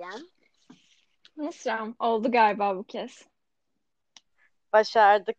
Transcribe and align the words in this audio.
Gayen. 0.00 0.28
Nesra'm 1.36 1.94
oldu 1.98 2.32
galiba 2.32 2.76
bu 2.76 2.84
kez. 2.84 3.26
Başardık. 4.72 5.36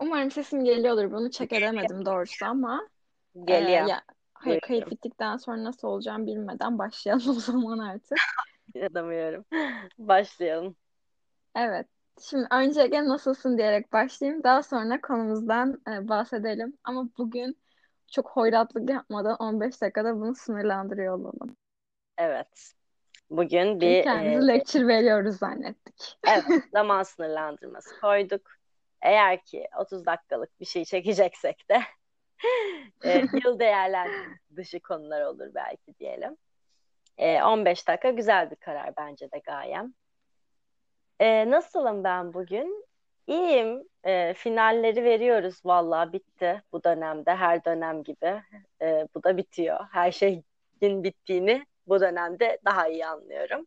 Umarım 0.00 0.30
sesim 0.30 0.64
geliyordur. 0.64 1.12
Bunu 1.12 1.30
check 1.30 1.52
edemedim 1.52 2.06
doğrusu 2.06 2.46
ama 2.46 2.88
e, 3.36 3.40
Geliyor. 3.44 3.86
ya 3.86 4.02
hayır 4.34 4.60
kayıt 4.60 4.90
bittikten 4.90 5.36
sonra 5.36 5.64
nasıl 5.64 5.88
olacağım 5.88 6.26
bilmeden 6.26 6.78
başlayalım 6.78 7.28
o 7.28 7.32
zaman 7.32 7.78
artık. 7.78 8.18
İnanamıyorum. 8.74 9.44
Başlayalım. 9.98 10.76
Evet. 11.56 11.86
Şimdi 12.20 12.46
öncelikle 12.50 13.04
nasılsın 13.04 13.58
diyerek 13.58 13.92
başlayayım. 13.92 14.42
Daha 14.44 14.62
sonra 14.62 15.00
konumuzdan 15.00 15.82
e, 15.88 16.08
bahsedelim. 16.08 16.78
Ama 16.84 17.08
bugün 17.18 17.56
çok 18.12 18.30
hoyratlık 18.30 18.90
yapmadan 18.90 19.36
15 19.36 19.80
dakikada 19.80 20.16
bunu 20.16 20.34
sınırlandırıyor 20.34 21.18
olalım. 21.18 21.56
Evet. 22.18 22.74
Bugün 23.32 23.80
bir 23.80 24.02
kendimizi 24.02 24.52
e, 24.52 24.54
lecture 24.54 24.86
veriyoruz 24.86 25.36
zannettik. 25.36 26.18
evet 26.28 26.44
zaman 26.72 27.02
sınırlandırması 27.02 28.00
koyduk. 28.00 28.50
Eğer 29.02 29.44
ki 29.44 29.68
30 29.78 30.06
dakikalık 30.06 30.60
bir 30.60 30.64
şey 30.64 30.84
çekeceksek 30.84 31.70
de 31.70 31.80
e, 33.04 33.24
yıl 33.44 33.58
değerlendirmesi 33.58 34.56
dışı 34.56 34.80
konular 34.80 35.22
olur 35.22 35.54
belki 35.54 35.98
diyelim. 35.98 36.36
E, 37.18 37.42
15 37.42 37.88
dakika 37.88 38.10
güzel 38.10 38.50
bir 38.50 38.56
karar 38.56 38.96
bence 38.96 39.30
de 39.32 39.38
gayem. 39.38 39.94
E, 41.20 41.50
nasılım 41.50 42.04
ben 42.04 42.34
bugün? 42.34 42.86
İyiyim. 43.26 43.82
E, 44.04 44.34
finalleri 44.34 45.04
veriyoruz. 45.04 45.60
Vallahi 45.64 46.12
bitti 46.12 46.62
bu 46.72 46.84
dönemde. 46.84 47.34
Her 47.34 47.64
dönem 47.64 48.02
gibi. 48.02 48.42
E, 48.82 49.08
bu 49.14 49.24
da 49.24 49.36
bitiyor. 49.36 49.86
Her 49.90 50.12
şeyin 50.12 50.44
bittiğini 50.82 51.66
bu 51.86 52.00
dönemde 52.00 52.58
daha 52.64 52.88
iyi 52.88 53.06
anlıyorum. 53.06 53.66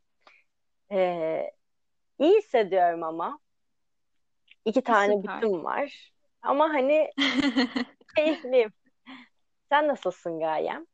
E, 0.91 1.51
iyi 2.19 2.37
hissediyorum 2.37 3.03
ama. 3.03 3.39
İki 4.65 4.81
tane 4.81 5.15
Süper. 5.21 5.41
bütüm 5.41 5.63
var. 5.63 6.13
Ama 6.41 6.70
hani 6.70 7.12
keyifliyim. 8.15 8.73
Sen 9.70 9.87
nasılsın 9.87 10.40
Gayem? 10.40 10.85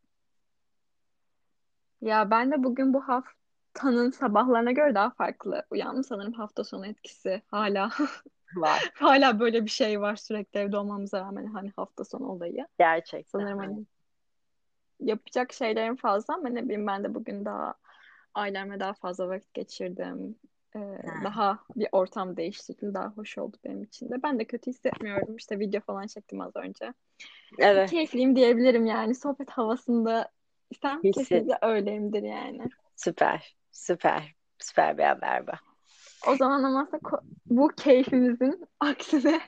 Ya 2.01 2.31
ben 2.31 2.51
de 2.51 2.63
bugün 2.63 2.93
bu 2.93 3.01
haftanın 3.07 4.11
sabahlarına 4.11 4.71
göre 4.71 4.95
daha 4.95 5.09
farklı 5.09 5.63
uyandım. 5.71 6.03
Sanırım 6.03 6.33
hafta 6.33 6.63
sonu 6.63 6.87
etkisi 6.87 7.41
hala 7.47 7.89
Var. 8.55 8.91
hala 8.93 9.39
böyle 9.39 9.65
bir 9.65 9.69
şey 9.69 10.01
var 10.01 10.15
sürekli 10.15 10.59
evde 10.59 10.77
olmamıza 10.77 11.19
rağmen 11.19 11.45
hani 11.45 11.71
hafta 11.75 12.03
sonu 12.03 12.27
olayı. 12.27 12.67
Gerçekten. 12.79 13.39
Sanırım 13.39 13.59
hani 13.59 13.85
yapacak 15.01 15.53
şeylerim 15.53 15.95
fazla 15.95 16.33
ama 16.33 16.49
ne 16.49 16.63
bileyim 16.63 16.87
ben 16.87 17.03
de 17.03 17.13
bugün 17.13 17.45
daha 17.45 17.73
ailemle 18.35 18.79
daha 18.79 18.93
fazla 18.93 19.27
vakit 19.27 19.53
geçirdim. 19.53 20.35
Ee, 20.75 20.79
daha 21.23 21.59
bir 21.75 21.87
ortam 21.91 22.37
değiştirdim. 22.37 22.93
Daha 22.93 23.07
hoş 23.07 23.37
oldu 23.37 23.57
benim 23.63 23.83
için 23.83 24.09
de. 24.09 24.23
Ben 24.23 24.39
de 24.39 24.45
kötü 24.45 24.69
hissetmiyorum. 24.69 25.35
İşte 25.35 25.59
video 25.59 25.81
falan 25.81 26.07
çektim 26.07 26.41
az 26.41 26.55
önce. 26.55 26.93
Evet. 27.59 27.89
Keyifliyim 27.89 28.35
diyebilirim 28.35 28.85
yani. 28.85 29.15
Sohbet 29.15 29.49
havasında 29.49 30.31
sen 30.81 31.03
Hisset. 31.03 31.13
kesinlikle 31.13 31.57
öyleyimdir 31.61 32.23
yani. 32.23 32.61
Süper. 32.95 33.55
Süper. 33.71 34.35
Süper 34.59 34.97
bir 34.97 35.03
haber 35.03 35.47
bu. 35.47 35.51
O 36.27 36.35
zaman 36.35 36.63
ama 36.63 36.87
bu 37.45 37.67
keyfimizin 37.67 38.67
aksine 38.79 39.41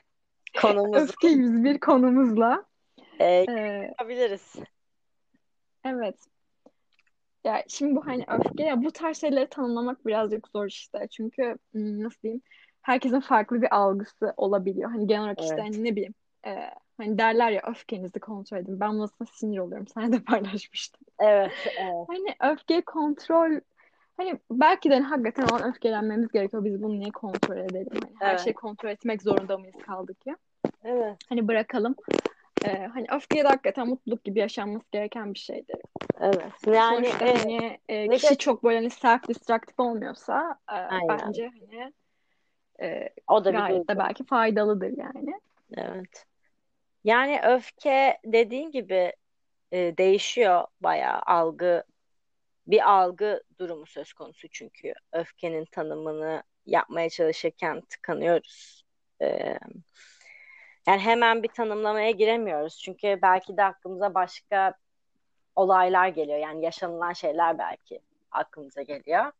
Konumuzu 0.60 0.98
öfke 1.02 1.28
101 1.28 1.80
konumuzla 1.80 2.64
e, 3.18 3.44
e, 3.48 3.52
yapabiliriz. 3.88 4.54
Evet 5.84 6.16
ya 7.44 7.64
şimdi 7.68 7.96
bu 7.96 8.06
hani 8.06 8.24
öfke 8.28 8.62
ya 8.62 8.82
bu 8.82 8.90
tarz 8.90 9.20
şeyleri 9.20 9.48
tanımlamak 9.48 10.06
birazcık 10.06 10.48
zor 10.48 10.66
işte 10.66 11.08
çünkü 11.10 11.58
hmm, 11.72 12.02
nasıl 12.02 12.22
diyeyim 12.22 12.42
herkesin 12.82 13.20
farklı 13.20 13.62
bir 13.62 13.76
algısı 13.76 14.34
olabiliyor 14.36 14.90
hani 14.90 15.06
genel 15.06 15.22
olarak 15.22 15.40
işte 15.40 15.54
Evet. 15.54 15.64
hani 15.64 15.84
ne 15.84 15.96
bileyim 15.96 16.14
e, 16.46 16.70
hani 16.96 17.18
derler 17.18 17.50
ya 17.50 17.62
öfkenizi 17.66 18.20
kontrol 18.20 18.58
edin 18.58 18.80
ben 18.80 18.92
buna 18.92 19.08
sinir 19.32 19.58
oluyorum 19.58 19.86
sen 19.94 20.12
de 20.12 20.24
paylaşmıştın 20.24 21.06
Evet. 21.18 21.52
Evet. 21.66 22.08
hani 22.08 22.52
öfke 22.52 22.80
kontrol 22.80 23.60
Hani 24.16 24.38
belki 24.50 24.90
de 24.90 24.94
hani 24.94 25.04
hakikaten 25.04 25.44
o 25.44 25.54
an 25.54 25.70
öfkelenmemiz 25.70 26.32
gerekiyor. 26.32 26.64
Biz 26.64 26.82
bunu 26.82 27.00
niye 27.00 27.10
kontrol 27.10 27.56
edelim? 27.56 27.88
Hani 27.92 28.14
her 28.20 28.30
Evet. 28.30 28.40
şeyi 28.40 28.54
kontrol 28.54 28.88
etmek 28.88 29.22
zorunda 29.22 29.58
mıyız 29.58 29.74
kaldık 29.86 30.16
ya? 30.26 30.36
Evet. 30.84 31.16
Hani 31.28 31.48
bırakalım. 31.48 31.94
Ee, 32.64 32.86
hani 32.94 33.06
öfke 33.12 33.44
de 33.44 33.48
hakikaten 33.48 33.88
mutluluk 33.88 34.24
gibi 34.24 34.38
yaşanması 34.38 34.86
gereken 34.92 35.34
bir 35.34 35.38
şeydir. 35.38 35.76
Evet. 36.20 36.52
Yani 36.66 37.06
Sonuçta 37.06 37.26
e, 37.26 37.38
hani 37.38 37.78
e, 37.88 38.08
kişi 38.08 38.30
de- 38.30 38.38
çok 38.38 38.64
böyle 38.64 38.76
hani 38.76 38.86
self-destructive 38.90 39.82
olmuyorsa 39.82 40.58
e, 40.68 40.72
Aynen. 40.74 41.08
bence 41.08 41.50
hani 41.60 41.92
e, 42.82 43.10
o 43.28 43.44
da 43.44 43.52
bir 43.52 43.58
gayet 43.58 43.88
de 43.88 43.98
belki 43.98 44.24
faydalıdır 44.24 44.98
yani. 44.98 45.40
Evet. 45.76 46.26
Yani 47.04 47.40
öfke 47.46 48.18
dediğin 48.24 48.70
gibi 48.70 49.12
e, 49.72 49.96
değişiyor 49.98 50.64
bayağı 50.80 51.20
algı 51.26 51.84
bir 52.66 52.90
algı 52.90 53.42
durumu 53.58 53.86
söz 53.86 54.12
konusu 54.12 54.48
çünkü 54.48 54.92
öfkenin 55.12 55.64
tanımını 55.64 56.42
yapmaya 56.66 57.10
çalışırken 57.10 57.80
tıkanıyoruz. 57.80 58.84
E, 59.22 59.58
yani 60.86 61.00
hemen 61.00 61.42
bir 61.42 61.48
tanımlamaya 61.48 62.10
giremiyoruz 62.10 62.78
çünkü 62.78 63.18
belki 63.22 63.56
de 63.56 63.64
aklımıza 63.64 64.14
başka 64.14 64.74
olaylar 65.56 66.08
geliyor 66.08 66.38
yani 66.38 66.64
yaşanılan 66.64 67.12
şeyler 67.12 67.58
belki 67.58 68.00
aklımıza 68.30 68.82
geliyor. 68.82 69.32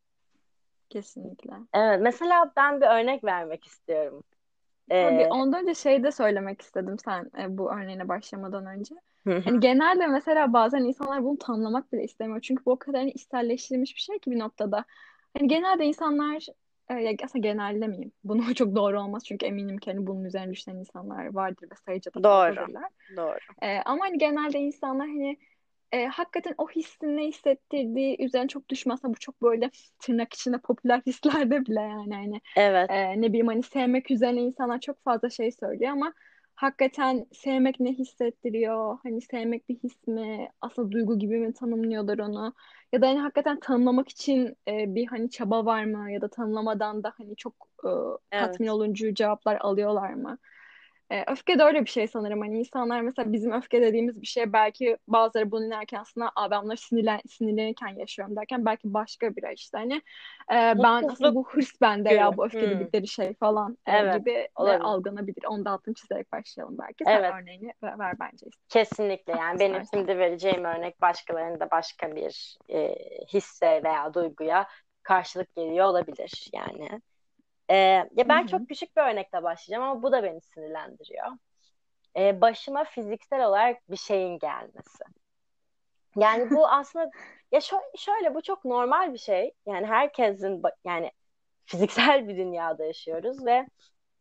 Kesinlikle. 0.90 1.52
Evet 1.74 2.00
mesela 2.02 2.52
ben 2.56 2.80
bir 2.80 2.86
örnek 2.86 3.24
vermek 3.24 3.66
istiyorum. 3.66 4.22
Tabii 4.90 5.22
E, 5.22 5.26
ondan 5.26 5.62
önce 5.62 5.74
şey 5.74 6.02
de 6.02 6.12
söylemek 6.12 6.62
istedim 6.62 6.96
sen 7.04 7.30
e, 7.38 7.58
bu 7.58 7.72
örneğine 7.72 8.08
başlamadan 8.08 8.66
önce. 8.66 8.94
Hani 9.24 9.60
genelde 9.60 10.06
mesela 10.06 10.52
bazen 10.52 10.84
insanlar 10.84 11.24
bunu 11.24 11.38
tanımlamak 11.38 11.92
bile 11.92 12.04
istemiyor. 12.04 12.40
Çünkü 12.40 12.64
bu 12.64 12.72
o 12.72 12.76
kadar 12.76 13.00
hani 13.00 13.10
içselleştirilmiş 13.10 13.96
bir 13.96 14.00
şey 14.00 14.18
ki 14.18 14.30
bir 14.30 14.38
noktada. 14.38 14.84
Hani 15.38 15.48
genelde 15.48 15.84
insanlar 15.84 16.46
ya 16.90 17.12
aslında 17.24 17.48
genellemeyeyim. 17.48 18.12
Bunu 18.24 18.54
çok 18.54 18.76
doğru 18.76 19.00
olmaz 19.00 19.24
çünkü 19.24 19.46
eminim 19.46 19.78
ki 19.78 19.90
hani 19.90 20.06
bunun 20.06 20.24
üzerine 20.24 20.52
düşünen 20.52 20.76
insanlar 20.76 21.34
vardır 21.34 21.70
ve 21.70 21.74
sayıca 21.86 22.14
da 22.14 22.24
doğru, 22.24 22.66
doğru. 23.16 23.38
E, 23.62 23.78
ama 23.78 24.04
hani 24.04 24.18
genelde 24.18 24.58
insanlar 24.58 25.08
hani 25.08 25.38
e, 25.92 26.06
hakikaten 26.06 26.54
o 26.58 26.68
hissin 26.68 27.16
ne 27.16 27.24
hissettirdiği 27.24 28.24
üzerine 28.24 28.48
çok 28.48 28.68
düşmezse 28.68 29.08
bu 29.08 29.14
çok 29.14 29.42
böyle 29.42 29.70
tırnak 29.98 30.34
içinde 30.34 30.58
popüler 30.58 31.00
hislerde 31.06 31.66
bile 31.66 31.80
yani 31.80 32.14
hani 32.14 32.40
Evet, 32.56 32.90
ee, 32.90 33.20
ne 33.20 33.28
bileyim 33.28 33.46
hani 33.46 33.62
sevmek 33.62 34.10
üzerine 34.10 34.40
insanlar 34.40 34.80
çok 34.80 35.04
fazla 35.04 35.30
şey 35.30 35.52
söylüyor 35.52 35.92
ama 35.92 36.12
hakikaten 36.54 37.26
sevmek 37.32 37.80
ne 37.80 37.92
hissettiriyor? 37.92 38.98
Hani 39.02 39.20
sevmek 39.20 39.68
bir 39.68 39.78
his 39.78 40.06
mi? 40.06 40.48
Aslında 40.60 40.92
duygu 40.92 41.18
gibi 41.18 41.38
mi 41.38 41.54
tanımlıyorlar 41.54 42.18
onu? 42.18 42.54
Ya 42.92 43.02
da 43.02 43.06
hani 43.08 43.18
hakikaten 43.18 43.60
tanımlamak 43.60 44.08
için 44.08 44.56
e, 44.68 44.94
bir 44.94 45.06
hani 45.06 45.30
çaba 45.30 45.64
var 45.66 45.84
mı? 45.84 46.12
Ya 46.12 46.20
da 46.20 46.28
tanımlamadan 46.30 47.02
da 47.04 47.12
hani 47.18 47.36
çok 47.36 47.54
e, 47.84 47.88
tatmin 48.36 48.66
evet. 48.66 48.74
oluncu 48.74 49.14
cevaplar 49.14 49.56
alıyorlar 49.60 50.14
mı? 50.14 50.38
E, 51.14 51.24
öfke 51.32 51.58
de 51.58 51.62
öyle 51.64 51.80
bir 51.84 51.90
şey 51.90 52.08
sanırım. 52.08 52.40
Hani 52.40 52.58
insanlar 52.58 53.00
mesela 53.00 53.32
bizim 53.32 53.52
öfke 53.52 53.82
dediğimiz 53.82 54.22
bir 54.22 54.26
şey 54.26 54.52
belki 54.52 54.98
bazıları 55.08 55.50
bunu 55.50 55.64
dinlerken 55.64 56.00
aslında 56.00 56.30
Aa, 56.36 56.50
ben 56.50 56.62
bunları 56.64 56.76
sinirlen, 56.76 57.20
sinirlenirken 57.28 57.88
yaşıyorum 57.88 58.36
derken 58.36 58.64
belki 58.64 58.94
başka 58.94 59.36
bir 59.36 59.52
işte 59.54 59.78
hani 59.78 59.94
e, 60.52 60.82
ben 60.82 61.08
aslında 61.08 61.34
bu 61.34 61.48
hırs 61.48 61.80
bende 61.80 62.10
gibi. 62.10 62.14
ya 62.14 62.36
bu 62.36 62.46
öfke 62.46 62.70
Hmm, 62.70 62.70
dedikleri 62.70 63.08
şey 63.08 63.34
falan 63.34 63.78
e, 63.86 64.04
evet, 64.04 64.22
gibi 64.22 64.48
olabilir. 64.56 64.80
algılanabilir. 64.80 65.44
Onu 65.48 65.64
da 65.64 65.70
altını 65.70 65.94
çizerek 65.94 66.32
başlayalım 66.32 66.78
belki. 66.78 67.06
Sen 67.06 67.22
Evet, 67.22 67.36
örneğini 67.42 67.72
ver, 67.84 67.98
ver 67.98 68.18
bence 68.20 68.46
kesinlikle. 68.68 69.32
Yani 69.32 69.58
benim 69.60 69.84
şimdi 69.94 70.18
vereceğim 70.18 70.64
örnek 70.64 71.00
başkalarının 71.00 71.60
da 71.60 71.70
başka 71.70 72.16
bir 72.16 72.56
e, 72.70 72.94
hisse 73.32 73.82
veya 73.84 74.14
duyguya 74.14 74.68
karşılık 75.02 75.54
geliyor 75.56 75.86
olabilir 75.86 76.50
yani. 76.54 77.02
E, 77.70 77.74
ya 78.16 78.28
ben 78.28 78.46
hı. 78.46 78.46
çok 78.46 78.68
küçük 78.68 78.96
bir 78.96 79.02
örnekle 79.02 79.42
başlayacağım 79.42 79.84
ama 79.90 80.02
bu 80.02 80.12
da 80.12 80.22
beni 80.22 80.40
sinirlendiriyor. 80.40 81.26
E, 82.16 82.40
başıma 82.40 82.84
fiziksel 82.84 83.46
olarak 83.46 83.90
bir 83.90 83.96
şeyin 83.96 84.38
gelmesi. 84.38 85.04
Yani 86.16 86.52
bu 86.52 86.68
aslında 86.68 87.10
ya 87.52 87.58
şö- 87.60 87.98
şöyle 87.98 88.34
bu 88.34 88.42
çok 88.42 88.64
normal 88.64 89.12
bir 89.12 89.18
şey. 89.18 89.52
Yani 89.66 89.86
herkesin 89.86 90.62
yani 90.84 91.10
fiziksel 91.66 92.28
bir 92.28 92.36
dünyada 92.36 92.84
yaşıyoruz 92.84 93.46
ve 93.46 93.66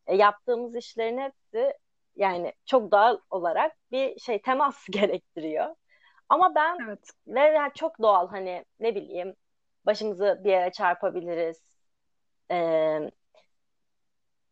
e, 0.07 0.15
yaptığımız 0.15 0.75
işlerin 0.75 1.17
hepsi 1.17 1.73
yani 2.15 2.53
çok 2.65 2.91
doğal 2.91 3.19
olarak 3.29 3.73
bir 3.91 4.19
şey 4.19 4.41
temas 4.41 4.87
gerektiriyor. 4.91 5.75
Ama 6.29 6.55
ben 6.55 6.83
Evet. 6.85 7.09
ve 7.27 7.39
yani 7.39 7.71
çok 7.75 8.01
doğal 8.01 8.29
hani 8.29 8.65
ne 8.79 8.95
bileyim 8.95 9.35
başımızı 9.85 10.41
bir 10.45 10.51
yere 10.51 10.71
çarpabiliriz. 10.71 11.61
Ee, 12.51 13.11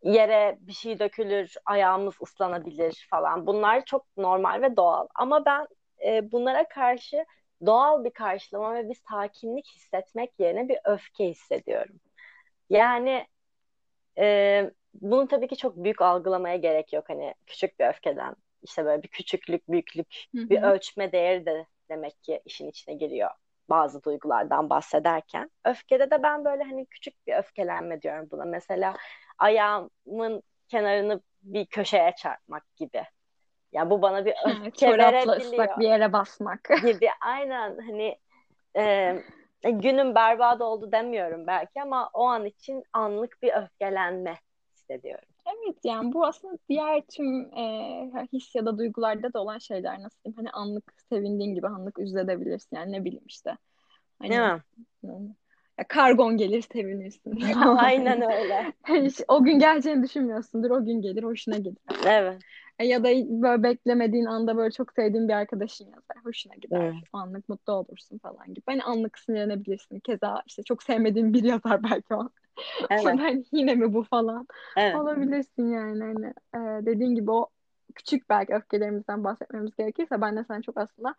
yere 0.03 0.57
bir 0.61 0.73
şey 0.73 0.99
dökülür, 0.99 1.53
ayağımız 1.65 2.15
ıslanabilir 2.23 3.07
falan. 3.09 3.47
Bunlar 3.47 3.85
çok 3.85 4.05
normal 4.17 4.61
ve 4.61 4.75
doğal. 4.75 5.07
Ama 5.15 5.45
ben 5.45 5.67
e, 6.05 6.31
bunlara 6.31 6.67
karşı 6.67 7.25
doğal 7.65 8.03
bir 8.03 8.11
karşılama 8.11 8.75
ve 8.75 8.89
bir 8.89 8.97
sakinlik 9.09 9.67
hissetmek 9.75 10.39
yerine 10.39 10.69
bir 10.69 10.77
öfke 10.85 11.25
hissediyorum. 11.25 11.99
Yani 12.69 13.27
e, 14.17 14.71
bunu 14.93 15.27
tabii 15.27 15.47
ki 15.47 15.55
çok 15.57 15.75
büyük 15.75 16.01
algılamaya 16.01 16.55
gerek 16.55 16.93
yok. 16.93 17.09
Hani 17.09 17.33
küçük 17.47 17.79
bir 17.79 17.87
öfkeden 17.87 18.35
işte 18.63 18.85
böyle 18.85 19.03
bir 19.03 19.07
küçüklük, 19.07 19.69
büyüklük, 19.69 20.25
Hı-hı. 20.35 20.49
bir 20.49 20.61
ölçme 20.61 21.11
değeri 21.11 21.45
de 21.45 21.65
demek 21.89 22.23
ki 22.23 22.41
işin 22.45 22.69
içine 22.69 22.95
giriyor 22.95 23.29
bazı 23.71 24.03
duygulardan 24.03 24.69
bahsederken. 24.69 25.51
Öfkede 25.65 26.11
de 26.11 26.23
ben 26.23 26.45
böyle 26.45 26.63
hani 26.63 26.85
küçük 26.85 27.27
bir 27.27 27.33
öfkelenme 27.33 28.01
diyorum 28.01 28.27
buna. 28.31 28.45
Mesela 28.45 28.93
ayağımın 29.41 30.43
kenarını 30.67 31.21
bir 31.41 31.65
köşeye 31.65 32.13
çarpmak 32.17 32.75
gibi. 32.75 33.03
Ya 33.71 33.89
bu 33.89 34.01
bana 34.01 34.25
bir 34.25 34.33
öfke 34.65 34.97
verebiliyor. 34.97 35.79
bir 35.79 35.87
yere 35.87 36.13
basmak. 36.13 36.69
gibi. 36.85 37.07
Aynen 37.21 37.77
hani 37.77 38.17
e, 38.77 39.15
günüm 39.63 40.15
berbat 40.15 40.61
oldu 40.61 40.91
demiyorum 40.91 41.47
belki 41.47 41.81
ama 41.81 42.09
o 42.13 42.25
an 42.25 42.45
için 42.45 42.83
anlık 42.93 43.41
bir 43.41 43.53
öfkelenme 43.53 44.35
hissediyorum. 44.73 45.27
Evet 45.45 45.77
yani 45.83 46.13
bu 46.13 46.25
aslında 46.25 46.57
diğer 46.69 47.01
tüm 47.01 47.53
e, 47.57 48.27
his 48.33 48.55
ya 48.55 48.65
da 48.65 48.77
duygularda 48.77 49.33
da 49.33 49.41
olan 49.41 49.57
şeyler 49.57 50.01
nasıl 50.01 50.23
diyeyim 50.23 50.37
hani 50.37 50.49
anlık 50.49 50.93
sevindiğin 51.09 51.55
gibi 51.55 51.67
anlık 51.67 51.99
üzülebilirsin 51.99 52.75
yani 52.75 52.91
ne 52.91 53.05
bileyim 53.05 53.25
işte. 53.27 53.57
Hani, 54.19 54.29
Değil 54.29 54.41
mi? 54.41 54.61
Ya 55.03 55.35
kargon 55.87 56.37
gelir 56.37 56.61
sevinirsin. 56.73 57.41
Aynen 57.77 58.21
öyle. 58.21 58.73
Hiç, 58.87 59.21
o 59.27 59.43
gün 59.43 59.59
geleceğini 59.59 60.03
düşünmüyorsundur. 60.03 60.71
O 60.71 60.85
gün 60.85 61.01
gelir 61.01 61.23
hoşuna 61.23 61.57
gider. 61.57 61.95
Evet. 62.05 62.41
E, 62.79 62.85
ya 62.85 63.03
da 63.03 63.07
böyle 63.41 63.63
beklemediğin 63.63 64.25
anda 64.25 64.57
böyle 64.57 64.71
çok 64.71 64.93
sevdiğin 64.93 65.27
bir 65.27 65.33
arkadaşın 65.33 65.85
yazar. 65.85 66.23
Hoşuna 66.23 66.55
gider. 66.55 66.81
Evet. 66.81 67.03
Anlık 67.13 67.49
mutlu 67.49 67.73
olursun 67.73 68.17
falan 68.17 68.47
gibi. 68.47 68.63
Hani 68.65 68.83
anlık 68.83 69.19
sinirlenebilirsin. 69.19 69.99
Keza 69.99 70.41
işte 70.47 70.63
çok 70.63 70.83
sevmediğin 70.83 71.33
biri 71.33 71.47
yazar 71.47 71.83
belki 71.83 72.15
o 72.15 72.29
Evet. 72.89 73.05
hani 73.05 73.43
yine 73.51 73.75
mi 73.75 73.93
bu 73.93 74.03
falan. 74.03 74.47
Evet. 74.77 74.95
Olabilirsin 74.95 75.67
yani. 75.71 76.03
Hani, 76.03 76.33
e, 76.55 76.85
dediğin 76.85 77.15
gibi 77.15 77.31
o 77.31 77.49
küçük 77.91 78.29
belki 78.29 78.53
öfkelerimizden 78.53 79.23
bahsetmemiz 79.23 79.75
gerekirse 79.75 80.21
ben 80.21 80.37
de 80.37 80.43
sana 80.43 80.61
çok 80.61 80.77
aslında 80.77 81.15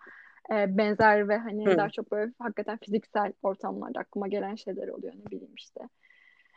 e, 0.53 0.79
benzer 0.79 1.29
ve 1.29 1.37
hani 1.37 1.67
Hı. 1.67 1.79
daha 1.79 1.91
çok 1.91 2.13
böyle 2.13 2.33
hakikaten 2.39 2.79
fiziksel 2.79 3.33
ortamlarda 3.43 4.01
aklıma 4.01 4.29
gelen 4.29 4.55
şeyler 4.55 4.89
oluyor 4.89 5.15
ne 5.15 5.31
bileyim 5.31 5.55
işte. 5.57 5.81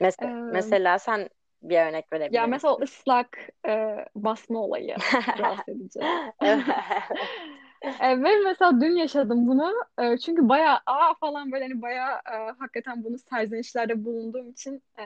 Mesela, 0.01 0.31
ee, 0.31 0.51
mesela 0.51 0.99
sen 0.99 1.29
bir 1.61 1.79
örnek 1.79 2.13
verebilir 2.13 2.37
Ya 2.37 2.47
mesela 2.47 2.77
ıslak 2.81 3.37
e, 3.67 4.05
basma 4.15 4.59
olayı 4.59 4.95
edici. 5.67 5.99
e, 8.01 8.23
ve 8.23 8.39
mesela 8.43 8.81
dün 8.81 8.95
yaşadım 8.95 9.47
bunu. 9.47 9.73
E, 9.99 10.17
çünkü 10.17 10.49
bayağı 10.49 10.79
aa 10.85 11.13
falan 11.13 11.51
böyle 11.51 11.63
hani 11.63 11.81
bayağı 11.81 12.15
e, 12.15 12.51
hakikaten 12.59 13.03
bunu 13.03 13.17
serzenişlerde 13.17 14.05
bulunduğum 14.05 14.49
için 14.49 14.83
e, 14.99 15.03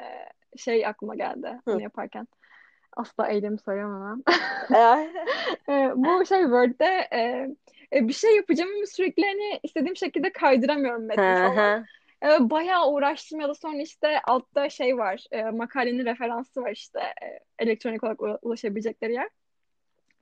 şey 0.57 0.88
aklıma 0.88 1.15
geldi 1.15 1.59
bunu 1.67 1.81
yaparken. 1.81 2.27
Asla 3.00 3.28
eylemi 3.28 3.57
söylemem. 3.60 4.24
e, 5.69 5.92
bu 5.96 6.25
şey 6.25 6.42
Word'de 6.42 7.07
e, 7.12 7.50
e, 7.98 8.07
bir 8.07 8.13
şey 8.13 8.36
yapacağım 8.36 8.72
ama 8.75 8.86
sürekli 8.86 9.24
hani 9.24 9.60
istediğim 9.63 9.96
şekilde 9.96 10.31
kaydıramıyorum 10.31 11.06
metni 11.06 11.24
falan. 11.24 11.86
E, 12.24 12.50
bayağı 12.50 12.92
uğraştım 12.92 13.40
ya 13.40 13.50
da 13.50 13.54
sonra 13.54 13.81
işte 13.81 14.22
altta 14.24 14.69
şey 14.69 14.98
var 14.98 15.25
e, 15.31 15.44
makalenin 15.44 16.06
referansı 16.06 16.62
var 16.62 16.72
işte 16.72 17.00
e, 17.00 17.40
elektronik 17.60 18.04
olarak 18.04 18.19
ulaşabilecekleri 18.42 19.13
yer. 19.13 19.30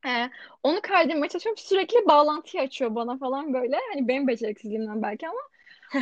E, 0.08 0.30
onu 0.64 0.82
kaydırmaya 0.82 1.30
çalışıyorum. 1.30 1.58
Sürekli 1.58 2.08
bağlantıyı 2.08 2.64
açıyor 2.64 2.96
bana 2.96 3.18
falan 3.18 3.54
böyle. 3.54 3.78
Hani 3.94 4.08
benim 4.08 4.28
beceriksizliğimden 4.28 5.02
belki 5.02 5.28
ama 5.28 5.40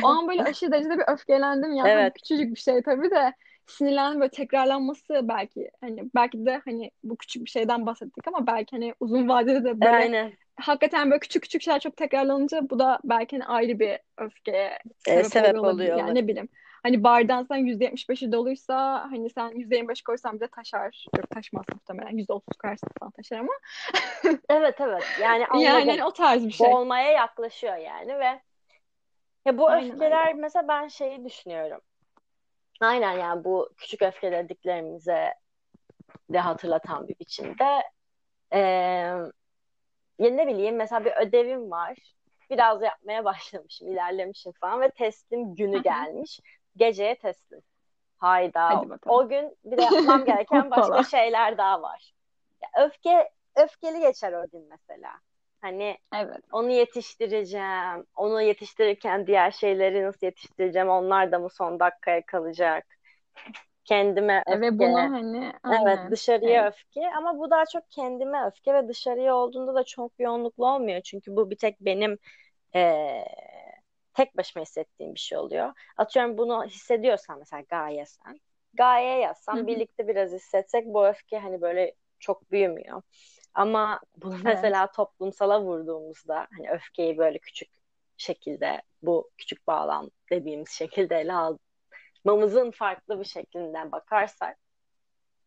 o 0.02 0.06
an 0.06 0.28
böyle 0.28 0.42
aşırı 0.44 0.72
derecede 0.72 0.98
bir 0.98 1.12
öfkelendim 1.12 1.72
ya. 1.72 1.88
Evet. 1.88 2.14
Küçücük 2.14 2.54
bir 2.54 2.60
şey 2.60 2.82
tabii 2.82 3.10
de 3.10 3.34
sinirlendim 3.66 4.20
böyle 4.20 4.30
tekrarlanması 4.30 5.20
belki 5.22 5.70
hani 5.80 6.04
belki 6.14 6.46
de 6.46 6.60
hani 6.64 6.90
bu 7.04 7.16
küçük 7.16 7.44
bir 7.44 7.50
şeyden 7.50 7.86
bahsettik 7.86 8.28
ama 8.28 8.46
belki 8.46 8.76
hani 8.76 8.94
uzun 9.00 9.28
vadede 9.28 9.64
de 9.64 9.80
böyle 9.80 9.96
Aynen. 9.96 10.32
hakikaten 10.56 11.10
böyle 11.10 11.20
küçük 11.20 11.42
küçük 11.42 11.62
şeyler 11.62 11.80
çok 11.80 11.96
tekrarlanınca 11.96 12.70
bu 12.70 12.78
da 12.78 12.98
belki 13.04 13.36
hani 13.36 13.46
ayrı 13.46 13.78
bir 13.78 13.98
öfkeye 14.18 14.78
sebep, 14.98 15.24
e, 15.24 15.28
sebep 15.28 15.58
oluyor. 15.58 15.74
oluyor 15.74 15.98
yani 15.98 16.14
ne 16.14 16.28
bileyim. 16.28 16.48
Hani 16.82 17.04
bardağın 17.04 17.44
sen 17.44 17.58
%75'i 17.58 18.32
doluysa 18.32 19.06
hani 19.10 19.30
sen 19.30 19.50
%25 19.50 20.02
koysan 20.02 20.40
bile 20.40 20.48
taşar. 20.48 21.06
Yok 21.16 21.30
taşmaz 21.30 21.64
muhtemelen. 21.74 22.16
%30 22.18 22.56
koyarsan 22.58 22.90
falan 23.00 23.10
taşar 23.10 23.38
ama. 23.38 23.52
evet 24.48 24.80
evet. 24.80 25.04
Yani 25.22 25.46
anladım. 25.46 25.64
Yani 25.64 25.90
hani 25.90 26.04
o 26.04 26.12
tarz 26.12 26.46
bir 26.46 26.52
şey. 26.52 26.66
Olmaya 26.66 27.12
yaklaşıyor 27.12 27.76
yani 27.76 28.18
ve 28.18 28.40
ya 29.46 29.58
bu 29.58 29.68
Aynen 29.68 29.92
öfkeler 29.92 30.28
öyle. 30.28 30.40
mesela 30.40 30.68
ben 30.68 30.88
şeyi 30.88 31.24
düşünüyorum. 31.24 31.80
Aynen 32.80 33.12
yani 33.12 33.44
bu 33.44 33.70
küçük 33.76 34.02
öfkelediklerimize 34.02 35.34
de 36.30 36.38
hatırlatan 36.38 37.08
bir 37.08 37.18
biçimde. 37.18 37.82
Ee, 38.52 38.58
ya 40.18 40.30
ne 40.30 40.46
bileyim 40.46 40.76
mesela 40.76 41.04
bir 41.04 41.12
ödevim 41.12 41.70
var. 41.70 41.98
Biraz 42.50 42.82
yapmaya 42.82 43.24
başlamışım, 43.24 43.88
ilerlemişim 43.88 44.52
falan 44.60 44.80
ve 44.80 44.90
teslim 44.90 45.54
günü 45.54 45.78
gelmiş. 45.82 46.40
Geceye 46.76 47.18
teslim. 47.18 47.60
Hayda. 48.18 48.84
O 49.06 49.28
gün 49.28 49.56
bir 49.64 49.76
de 49.76 49.82
yapmam 49.82 50.24
gereken 50.24 50.70
başka 50.70 51.02
şeyler 51.02 51.58
daha 51.58 51.82
var. 51.82 52.12
Ya 52.62 52.84
öfke 52.86 53.30
öfkeli 53.56 54.00
geçer 54.00 54.32
o 54.32 54.50
gün 54.50 54.68
mesela. 54.70 55.12
Hani 55.66 55.98
evet. 56.14 56.40
onu 56.52 56.70
yetiştireceğim. 56.70 58.06
Onu 58.16 58.42
yetiştirirken 58.42 59.26
diğer 59.26 59.50
şeyleri 59.50 60.04
nasıl 60.04 60.26
yetiştireceğim? 60.26 60.88
Onlar 60.88 61.32
da 61.32 61.38
mı 61.38 61.50
son 61.50 61.80
dakikaya 61.80 62.26
kalacak? 62.26 62.86
Kendime 63.84 64.42
öfke. 64.46 64.60
Ve 64.60 64.78
bunu 64.78 64.98
hani 64.98 65.52
aynen. 65.62 65.86
Evet 65.86 65.98
dışarıya 66.10 66.62
evet. 66.62 66.72
öfke 66.72 67.10
ama 67.16 67.38
bu 67.38 67.50
daha 67.50 67.64
çok 67.72 67.90
kendime 67.90 68.46
öfke 68.46 68.74
ve 68.74 68.88
dışarıya 68.88 69.36
olduğunda 69.36 69.74
da 69.74 69.84
çok 69.84 70.12
yoğunluklu 70.18 70.66
olmuyor. 70.66 71.00
Çünkü 71.00 71.36
bu 71.36 71.50
bir 71.50 71.56
tek 71.56 71.80
benim 71.80 72.18
ee, 72.74 73.24
tek 74.14 74.36
başıma 74.36 74.62
hissettiğim 74.62 75.14
bir 75.14 75.20
şey 75.20 75.38
oluyor. 75.38 75.72
Atıyorum 75.96 76.38
bunu 76.38 76.64
hissediyorsan 76.64 77.38
mesela 77.38 77.62
gaye 77.68 78.06
sen. 78.06 78.40
Gaye 78.74 79.18
yazsam 79.20 79.66
birlikte 79.66 80.08
biraz 80.08 80.32
hissetsek 80.32 80.86
bu 80.86 81.06
öfke 81.06 81.38
hani 81.38 81.60
böyle 81.60 81.94
çok 82.20 82.50
büyümüyor. 82.50 83.02
Ama 83.56 84.00
bunu 84.16 84.34
evet. 84.34 84.44
mesela 84.44 84.90
toplumsala 84.90 85.62
vurduğumuzda 85.62 86.46
hani 86.56 86.70
öfkeyi 86.70 87.18
böyle 87.18 87.38
küçük 87.38 87.68
şekilde 88.16 88.82
bu 89.02 89.30
küçük 89.38 89.66
bağlam 89.66 90.10
dediğimiz 90.30 90.70
şekilde 90.70 91.16
ele 91.16 91.56
almamızın 92.24 92.70
farklı 92.70 93.20
bir 93.20 93.24
şeklinden 93.24 93.92
bakarsak 93.92 94.58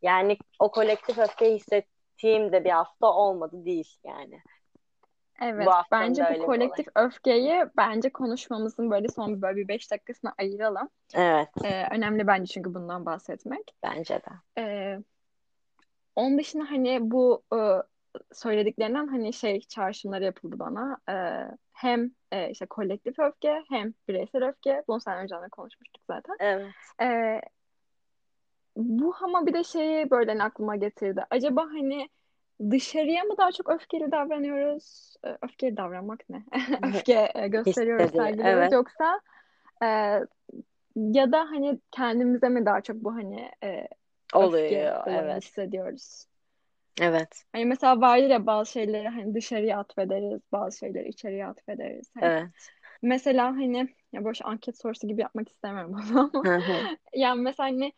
yani 0.02 0.38
o 0.60 0.72
kolektif 0.72 1.18
öfkeyi 1.18 1.56
hissettiğim 1.56 2.52
de 2.52 2.64
bir 2.64 2.70
hafta 2.70 3.08
olmadı 3.08 3.66
değil 3.66 3.98
yani. 4.04 4.42
Evet, 5.42 5.68
bu 5.68 5.72
bence 5.92 6.38
bu 6.40 6.46
kolektif 6.46 6.88
öfkeyi 6.96 7.66
bence 7.78 8.10
konuşmamızın 8.10 8.92
böyle 8.92 9.08
son 9.08 9.42
böyle 9.42 9.56
bir 9.58 9.68
beş 9.68 9.92
dakikasına 9.92 10.34
ayıralım. 10.38 10.90
Evet. 11.14 11.50
Ee, 11.64 11.86
önemli 11.92 12.28
bence 12.28 12.54
çünkü 12.54 12.74
bundan 12.74 13.06
bahsetmek. 13.06 13.76
Bence 13.84 14.16
de. 14.16 14.62
Ee, 14.62 15.00
onun 16.16 16.38
dışında 16.38 16.72
hani 16.72 17.00
bu 17.02 17.44
e, 17.54 17.60
söylediklerinden 18.34 19.08
hani 19.08 19.34
şey 19.34 19.62
çağrışımları 19.62 20.24
yapıldı 20.24 20.60
bana. 20.60 20.98
Ee, 21.10 21.52
hem 21.74 22.12
e, 22.32 22.50
işte 22.50 22.66
kolektif 22.66 23.20
öfke 23.20 23.64
hem 23.70 23.94
bireysel 24.08 24.48
öfke. 24.48 24.84
Bunu 24.88 25.00
sen 25.02 25.18
önceden 25.18 25.50
konuşmuştuk 25.50 26.04
zaten. 26.08 26.36
Evet. 26.40 26.68
Ee, 27.02 27.42
bu 28.76 29.16
ama 29.22 29.46
bir 29.46 29.54
de 29.54 29.64
şeyi 29.64 30.10
böyle 30.10 30.32
hani 30.32 30.44
aklıma 30.44 30.76
getirdi. 30.76 31.26
Acaba 31.30 31.62
hani 31.62 32.10
dışarıya 32.72 33.24
mı 33.24 33.38
daha 33.38 33.52
çok 33.52 33.70
öfkeli 33.70 34.12
davranıyoruz? 34.12 35.16
Öfkeli 35.42 35.78
davranmak 35.78 36.30
ne? 36.30 36.44
Öfke 36.84 37.48
gösteriyoruz, 37.48 38.12
sergiliyoruz 38.12 38.60
evet. 38.60 38.72
yoksa 38.72 39.22
e, 39.84 39.88
ya 40.96 41.32
da 41.32 41.40
hani 41.40 41.80
kendimize 41.92 42.50
mi 42.50 42.66
daha 42.66 42.82
çok 42.82 42.96
bu 42.96 43.16
hani 43.16 43.52
e, 43.64 43.88
oluyor 44.34 45.00
öfke 45.00 45.12
evet. 45.12 45.44
hissediyoruz? 45.44 46.29
Evet. 47.02 47.44
Hani 47.52 47.66
mesela 47.66 48.02
vardır 48.02 48.30
ya 48.30 48.46
bazı 48.46 48.72
şeyleri 48.72 49.08
hani 49.08 49.34
dışarıya 49.34 49.80
atfederiz, 49.80 50.42
bazı 50.52 50.78
şeyleri 50.78 51.10
içeriye 51.10 51.46
atfederiz. 51.46 52.12
Hani 52.20 52.26
evet. 52.26 52.50
Mesela 53.02 53.46
hani 53.46 53.88
ya 54.14 54.24
boş 54.24 54.42
anket 54.44 54.78
sorusu 54.78 55.08
gibi 55.08 55.22
yapmak 55.22 55.50
istemiyorum 55.50 55.96
bunu 56.10 56.32
ama 56.46 56.64
yani 57.14 57.42
mesela 57.42 57.70
hani 57.70 57.94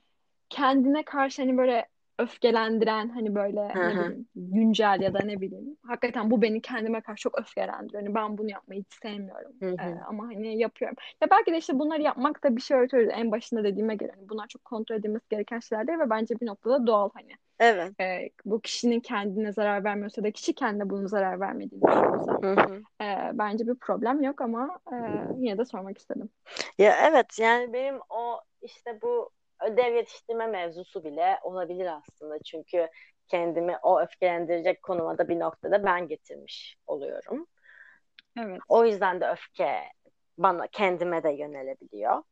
kendine 0.49 1.03
karşı 1.03 1.41
hani 1.41 1.57
böyle 1.57 1.87
öfkelendiren 2.19 3.09
hani 3.09 3.35
böyle 3.35 3.67
ne 3.67 3.75
bileyim 3.75 4.27
güncel 4.35 4.99
ya 5.01 5.13
da 5.13 5.19
ne 5.25 5.41
bileyim 5.41 5.77
hakikaten 5.87 6.31
bu 6.31 6.41
beni 6.41 6.61
kendime 6.61 7.01
karşı 7.01 7.21
çok 7.21 7.39
öfkelendiriyor. 7.39 8.03
Hani 8.03 8.15
ben 8.15 8.37
bunu 8.37 8.51
yapmayı 8.51 8.81
hiç 8.81 8.93
sevmiyorum. 9.01 9.51
Ee, 9.61 9.95
ama 10.07 10.23
hani 10.23 10.59
yapıyorum. 10.59 10.97
Ya 11.21 11.29
belki 11.31 11.53
de 11.53 11.57
işte 11.57 11.79
bunları 11.79 12.01
yapmak 12.01 12.43
da 12.43 12.55
bir 12.55 12.61
şey 12.61 12.77
öğretiyoruz. 12.77 13.09
En 13.13 13.31
başında 13.31 13.63
dediğime 13.63 13.95
göre 13.95 14.11
hani 14.15 14.29
bunlar 14.29 14.47
çok 14.47 14.65
kontrol 14.65 14.95
edilmesi 14.95 15.25
gereken 15.29 15.59
şeyler 15.59 15.87
değil 15.87 15.99
ve 15.99 16.09
bence 16.09 16.39
bir 16.39 16.45
noktada 16.45 16.87
doğal 16.87 17.09
hani. 17.13 17.31
Evet. 17.61 17.99
e, 17.99 18.29
bu 18.45 18.61
kişinin 18.61 18.99
kendine 18.99 19.51
zarar 19.51 19.83
vermiyorsa 19.83 20.23
da 20.23 20.31
kişi 20.31 20.55
kendine 20.55 20.89
bunun 20.89 21.05
zarar 21.05 21.39
vermediğini 21.39 21.81
düşünüyorsa 21.81 22.39
e, 23.01 23.31
bence 23.33 23.67
bir 23.67 23.75
problem 23.75 24.21
yok 24.21 24.41
ama 24.41 24.79
e, 24.91 24.95
yine 25.37 25.57
de 25.57 25.65
sormak 25.65 25.97
istedim. 25.97 26.29
Ya 26.77 26.95
evet 27.09 27.39
yani 27.39 27.73
benim 27.73 27.99
o 28.09 28.41
işte 28.61 29.01
bu 29.01 29.29
ödev 29.65 29.95
yetiştirme 29.95 30.47
mevzusu 30.47 31.03
bile 31.03 31.39
olabilir 31.43 31.89
aslında. 31.97 32.39
Çünkü 32.39 32.87
kendimi 33.27 33.77
o 33.83 34.01
öfkelendirecek 34.01 34.83
konuma 34.83 35.17
da 35.17 35.29
bir 35.29 35.39
noktada 35.39 35.83
ben 35.83 36.07
getirmiş 36.07 36.75
oluyorum. 36.87 37.47
Evet. 38.37 38.59
O 38.67 38.85
yüzden 38.85 39.21
de 39.21 39.27
öfke 39.27 39.83
bana 40.37 40.67
kendime 40.67 41.23
de 41.23 41.29
yönelebiliyor. 41.29 42.23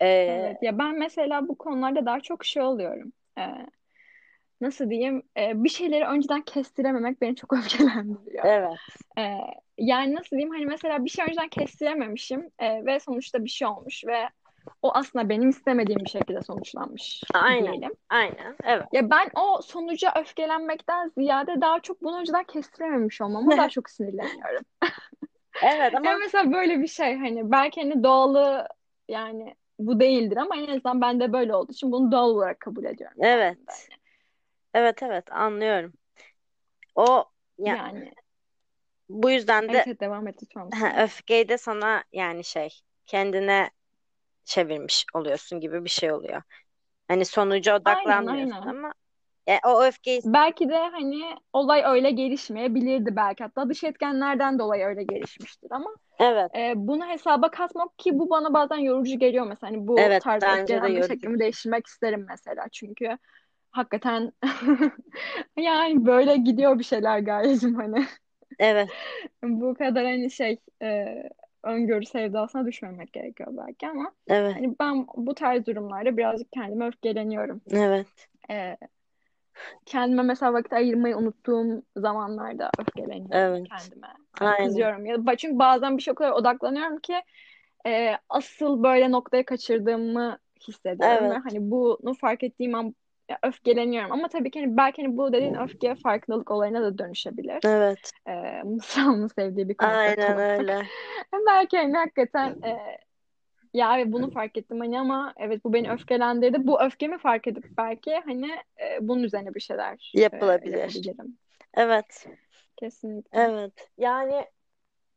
Ee, 0.00 0.06
Evet. 0.06 0.56
Ya 0.62 0.78
ben 0.78 0.98
mesela 0.98 1.48
bu 1.48 1.58
konularda 1.58 2.06
daha 2.06 2.20
çok 2.20 2.44
şey 2.44 2.62
oluyorum. 2.62 3.12
E, 3.38 3.42
nasıl 4.60 4.90
diyeyim? 4.90 5.22
E, 5.38 5.64
bir 5.64 5.68
şeyleri 5.68 6.04
önceden 6.04 6.42
kestirememek 6.42 7.20
beni 7.20 7.36
çok 7.36 7.52
öfkelendiriyor. 7.58 8.44
evet. 8.44 8.78
E, 9.18 9.22
yani 9.78 10.14
nasıl 10.14 10.30
diyeyim? 10.30 10.50
Hani 10.50 10.66
mesela 10.66 11.04
bir 11.04 11.10
şey 11.10 11.24
önceden 11.24 11.48
kestirememişim 11.48 12.50
e, 12.58 12.86
ve 12.86 13.00
sonuçta 13.00 13.44
bir 13.44 13.50
şey 13.50 13.68
olmuş 13.68 14.04
ve 14.06 14.28
o 14.82 14.90
aslında 14.94 15.28
benim 15.28 15.48
istemediğim 15.48 16.00
bir 16.04 16.10
şekilde 16.10 16.42
sonuçlanmış 16.42 17.22
Aynen. 17.34 17.72
diyelim. 17.72 17.90
Aynen. 18.08 18.56
Evet. 18.64 18.86
Ya 18.92 19.10
ben 19.10 19.28
o 19.34 19.62
sonuca 19.62 20.12
öfkelenmekten 20.20 21.12
ziyade 21.18 21.60
daha 21.60 21.80
çok 21.80 22.02
bunu 22.02 22.20
önceden 22.20 22.44
kestirememiş 22.44 23.20
olmama 23.20 23.56
daha 23.56 23.68
çok 23.68 23.90
sinirleniyorum. 23.90 24.64
Evet 25.62 25.94
ama 25.94 26.06
Yani 26.10 26.18
mesela 26.20 26.52
böyle 26.52 26.80
bir 26.80 26.86
şey 26.86 27.16
hani 27.16 27.50
belki 27.50 27.80
hani 27.82 28.04
doğalı 28.04 28.68
yani 29.08 29.54
bu 29.78 30.00
değildir 30.00 30.36
ama 30.36 30.56
en 30.56 30.66
azından 30.66 31.00
bende 31.00 31.32
böyle 31.32 31.54
olduğu 31.54 31.72
için 31.72 31.92
bunu 31.92 32.12
doğal 32.12 32.30
olarak 32.30 32.60
kabul 32.60 32.84
ediyorum. 32.84 33.16
evet. 33.20 33.58
kendimde. 33.66 33.97
Evet 34.74 35.02
evet 35.02 35.32
anlıyorum. 35.32 35.92
O 36.94 37.24
ya, 37.58 37.78
Yani 37.84 38.12
bu 39.08 39.30
yüzden 39.30 39.72
de 39.72 39.86
evet, 39.86 40.00
devam 40.00 40.28
et 40.28 40.42
lütfen. 40.42 40.74
Öfkeyi 40.98 41.48
de 41.48 41.58
sana 41.58 42.04
yani 42.12 42.44
şey 42.44 42.68
kendine 43.06 43.70
çevirmiş 44.44 45.06
oluyorsun 45.14 45.60
gibi 45.60 45.84
bir 45.84 45.90
şey 45.90 46.12
oluyor. 46.12 46.42
Hani 47.08 47.24
sonuca 47.24 47.76
Aynen 47.84 48.26
odaklanmıyorsun 48.26 48.66
aynen. 48.66 48.68
ama 48.68 48.94
e, 49.48 49.60
o 49.66 49.84
öfkeyi 49.84 50.22
Belki 50.24 50.68
de 50.68 50.76
hani 50.76 51.22
olay 51.52 51.82
öyle 51.84 52.10
gelişmeyebilirdi 52.10 53.16
belki 53.16 53.44
hatta 53.44 53.68
dış 53.68 53.84
etkenlerden 53.84 54.58
dolayı 54.58 54.84
öyle 54.84 55.02
gelişmiştir 55.04 55.68
ama 55.70 55.90
evet 56.18 56.52
e, 56.56 56.72
bunu 56.76 57.06
hesaba 57.08 57.50
katmak 57.52 57.98
ki 57.98 58.18
bu 58.20 58.30
bana 58.30 58.54
bazen 58.54 58.76
yorucu 58.78 59.18
geliyor 59.18 59.46
mesela 59.46 59.72
hani 59.72 59.88
bu 59.88 60.16
evet 60.16 60.24
tarz 60.24 60.42
bence 60.42 60.82
de 60.82 60.86
öfkelenme 60.86 61.02
yorucu. 61.02 61.16
şeklimi 61.16 61.38
değiştirmek 61.40 61.86
isterim 61.86 62.26
mesela 62.28 62.64
çünkü 62.72 63.18
hakikaten 63.70 64.32
yani 65.56 66.06
böyle 66.06 66.36
gidiyor 66.36 66.78
bir 66.78 66.84
şeyler 66.84 67.18
Gayecim 67.18 67.74
hani. 67.74 68.06
Evet. 68.58 68.88
Bu 69.42 69.74
kadar 69.74 70.04
hani 70.04 70.30
şey 70.30 70.56
e, 70.82 71.22
öngörü 71.62 72.06
sevdasına 72.06 72.66
düşmemek 72.66 73.12
gerekiyor 73.12 73.48
belki 73.52 73.88
ama 73.88 74.12
evet. 74.28 74.56
hani 74.56 74.74
ben 74.80 75.06
bu 75.16 75.34
tarz 75.34 75.66
durumlarda 75.66 76.16
birazcık 76.16 76.52
kendime 76.52 76.86
öfkeleniyorum. 76.86 77.60
evet. 77.70 78.06
E, 78.50 78.76
kendime 79.86 80.22
mesela 80.22 80.52
vakit 80.52 80.72
ayırmayı 80.72 81.16
unuttuğum 81.16 81.82
zamanlarda 81.96 82.70
öfkeleniyorum 82.78 83.32
evet. 83.32 83.66
kendime. 83.68 84.06
Hani 84.32 84.48
aynen. 84.48 84.66
kızıyorum 84.66 85.06
ya 85.06 85.36
çünkü 85.36 85.58
bazen 85.58 85.96
bir 85.96 86.02
şey 86.02 86.12
o 86.12 86.14
kadar 86.14 86.30
odaklanıyorum 86.30 86.98
ki 86.98 87.22
e, 87.86 88.12
asıl 88.28 88.82
böyle 88.82 89.10
noktaya 89.10 89.44
kaçırdığımı 89.44 90.38
hissediyorum 90.68 91.24
ve 91.24 91.34
evet. 91.34 91.42
hani 91.44 91.70
bunu 91.70 92.14
fark 92.14 92.42
ettiğim 92.42 92.74
an 92.74 92.94
ya, 93.28 93.38
öfkeleniyorum. 93.42 94.12
Ama 94.12 94.28
tabii 94.28 94.50
ki 94.50 94.60
hani 94.60 94.76
belki 94.76 95.02
hani 95.02 95.16
bu 95.16 95.32
dediğin 95.32 95.54
öfke 95.54 95.94
farkındalık 95.94 96.50
olayına 96.50 96.82
da 96.82 96.98
dönüşebilir. 96.98 97.64
evet 97.64 98.12
E, 98.28 98.62
Musa'nın 98.64 99.26
sevdiği 99.26 99.68
bir 99.68 99.74
konsept 99.74 100.18
aynen 100.28 100.38
öyle 100.38 100.82
Belki 101.46 101.76
hani 101.76 101.96
hakikaten 101.96 102.50
e, 102.64 102.98
ya 103.74 103.98
evet 103.98 104.12
bunu 104.12 104.30
fark 104.30 104.56
ettim 104.56 104.80
hani 104.80 105.00
ama 105.00 105.34
evet 105.36 105.64
bu 105.64 105.72
beni 105.72 105.90
öfkelendirdi. 105.90 106.66
Bu 106.66 106.82
öfkemi 106.82 107.18
fark 107.18 107.46
edip 107.46 107.64
belki 107.78 108.14
hani 108.24 108.50
e, 108.80 108.98
bunun 109.00 109.22
üzerine 109.22 109.54
bir 109.54 109.60
şeyler 109.60 110.12
e, 110.14 110.20
yapılabilir. 110.20 110.78
yapabilirim. 110.78 111.38
Evet 111.74 112.26
Kesinlikle. 112.76 113.38
evet 113.40 113.90
yani 113.98 114.46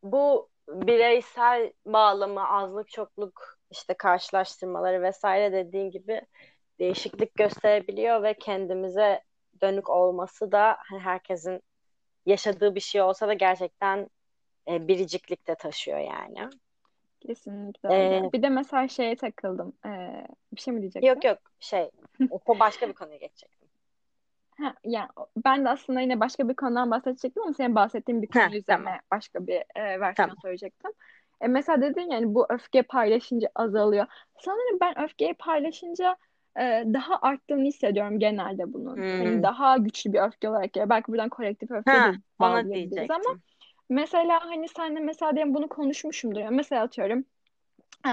bu 0.04 0.50
bireysel 0.70 1.74
bağlamı 1.86 2.50
azlık 2.50 2.90
çokluk 2.90 3.60
işte 3.72 3.94
karşılaştırmaları 3.94 5.02
vesaire 5.02 5.52
dediğin 5.54 5.92
gibi 5.92 6.22
değişiklik 6.82 7.36
gösterebiliyor 7.36 8.24
ve 8.24 8.34
kendimize 8.34 9.24
dönük 9.62 9.90
olması 9.90 10.52
da 10.52 10.78
hani 10.90 11.00
herkesin 11.00 11.62
yaşadığı 12.26 12.76
bir 12.76 12.80
şey 12.80 13.02
olsa 13.02 13.28
da 13.28 13.34
gerçekten 13.34 14.08
e, 14.68 14.88
biriciklik 14.88 15.48
de 15.48 15.56
taşıyor 15.56 16.00
yani. 16.00 16.50
Kesinlikle 17.20 17.90
öyle. 17.90 18.24
Ee, 18.26 18.32
Bir 18.34 18.42
de 18.44 18.50
mesela 18.50 18.88
şeye 18.88 19.16
takıldım. 19.16 19.74
Ee, 19.86 20.28
bir 20.54 20.62
şey 20.62 20.74
mi 20.74 20.82
diyecektin? 20.82 21.08
yok 21.08 21.26
yok 21.26 21.38
şey 21.60 21.92
o 22.32 22.60
başka 22.60 22.90
bir 22.90 22.94
konuya 22.94 23.18
geçecektim. 23.18 23.68
Ha, 24.58 24.74
yani 24.84 25.10
ben 25.46 25.66
de 25.66 25.70
aslında 25.70 26.02
yine 26.02 26.20
başka 26.20 26.50
bir 26.50 26.56
konudan 26.56 26.92
bahsedecektim 26.92 27.44
ama 27.44 27.54
senin 27.54 27.76
bahsettiğin 27.76 28.22
bir 28.22 28.28
Ha, 28.34 28.40
konu 28.40 28.56
üzerine 28.56 28.84
tamam 28.84 29.00
başka 29.12 29.48
bir 29.48 29.56
e, 29.76 30.00
versiyon 30.00 30.16
tamam. 30.16 30.38
söyleyecektim. 30.42 30.92
E, 31.42 31.48
mesela 31.48 31.82
dedin 31.82 32.10
yani 32.12 32.36
bu 32.36 32.46
öfke 32.50 32.82
paylaşınca 32.82 33.50
azalıyor. 33.56 34.06
Sanırım 34.40 34.80
ben 34.82 35.04
öfkeyi 35.04 35.34
paylaşınca 35.34 36.18
e, 36.60 36.84
daha 36.94 37.20
arttığını 37.22 37.64
hissediyorum 37.64 38.20
genelde 38.20 38.74
bunun. 38.74 38.98
Hani 38.98 39.36
Hmm. 39.36 39.44
daha 39.44 39.78
güçlü 39.78 40.14
bir 40.14 40.20
öfke 40.20 40.50
olarak 40.50 40.74
geliyor. 40.74 40.90
Belki 40.90 41.08
buradan 41.08 41.30
kolektif 41.30 41.72
öfke 41.72 41.92
Ha 41.92 42.14
de 42.14 42.18
bağlayabiliriz 42.40 43.12
ama 43.12 43.36
mesela 43.90 44.40
hani 44.46 44.68
senle 44.68 45.00
mesela 45.00 45.36
diyelim 45.36 45.54
bunu 45.54 45.70
konuşmuşumdur. 45.70 46.40
Yani 46.40 46.56
mesela 46.56 46.84
atıyorum 46.84 47.26
e, 48.08 48.12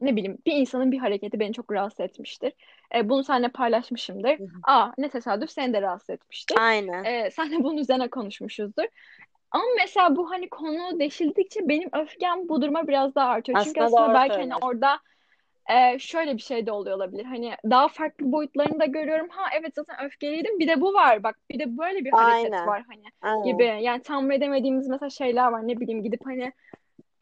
ne 0.00 0.16
bileyim 0.16 0.38
bir 0.46 0.52
insanın 0.52 0.92
bir 0.92 0.98
hareketi 0.98 1.40
beni 1.40 1.52
çok 1.52 1.72
rahatsız 1.72 2.00
etmiştir. 2.00 2.52
E, 2.94 3.08
bunu 3.08 3.24
seninle 3.24 3.48
paylaşmışımdır. 3.48 4.38
Hı 4.38 4.44
hı. 4.44 4.48
Aa 4.62 4.92
ne 4.98 5.08
tesadüf 5.08 5.50
seni 5.50 5.72
de 5.72 5.82
rahatsız 5.82 6.10
etmiştir. 6.10 6.56
Aynen. 6.60 7.04
E, 7.04 7.30
senle 7.30 7.64
bunun 7.64 7.76
üzerine 7.76 8.08
konuşmuşuzdur. 8.08 8.84
Ama 9.50 9.64
mesela 9.78 10.16
bu 10.16 10.30
hani 10.30 10.48
konu 10.48 11.00
deşildikçe 11.00 11.68
benim 11.68 11.88
öfkem 11.92 12.48
bu 12.48 12.62
duruma 12.62 12.88
biraz 12.88 13.14
daha 13.14 13.28
artıyor. 13.28 13.58
Çünkü 13.64 13.80
Aslında 13.80 13.86
aslında 13.86 14.08
doğru 14.08 14.14
belki 14.14 14.34
hani 14.34 14.52
orada 14.62 15.00
e, 15.68 15.98
şöyle 15.98 16.36
bir 16.36 16.42
şey 16.42 16.66
de 16.66 16.72
oluyor 16.72 16.96
olabilir. 16.96 17.24
Hani 17.24 17.52
daha 17.70 17.88
farklı 17.88 18.32
boyutlarını 18.32 18.80
da 18.80 18.84
görüyorum. 18.86 19.28
Ha 19.30 19.42
evet 19.60 19.72
zaten 19.74 20.04
öfkeliydim. 20.04 20.58
Bir 20.58 20.68
de 20.68 20.80
bu 20.80 20.94
var. 20.94 21.22
Bak 21.22 21.36
bir 21.50 21.58
de 21.58 21.78
böyle 21.78 22.04
bir 22.04 22.10
hareket 22.10 22.52
Aynen. 22.52 22.66
var 22.66 22.82
hani 22.88 23.02
Aynen. 23.22 23.52
gibi. 23.52 23.64
Yani 23.82 24.02
tahmin 24.02 24.30
edemediğimiz 24.30 24.88
mesela 24.88 25.10
şeyler 25.10 25.48
var. 25.48 25.68
Ne 25.68 25.80
bileyim 25.80 26.02
gidip 26.02 26.26
hani 26.26 26.52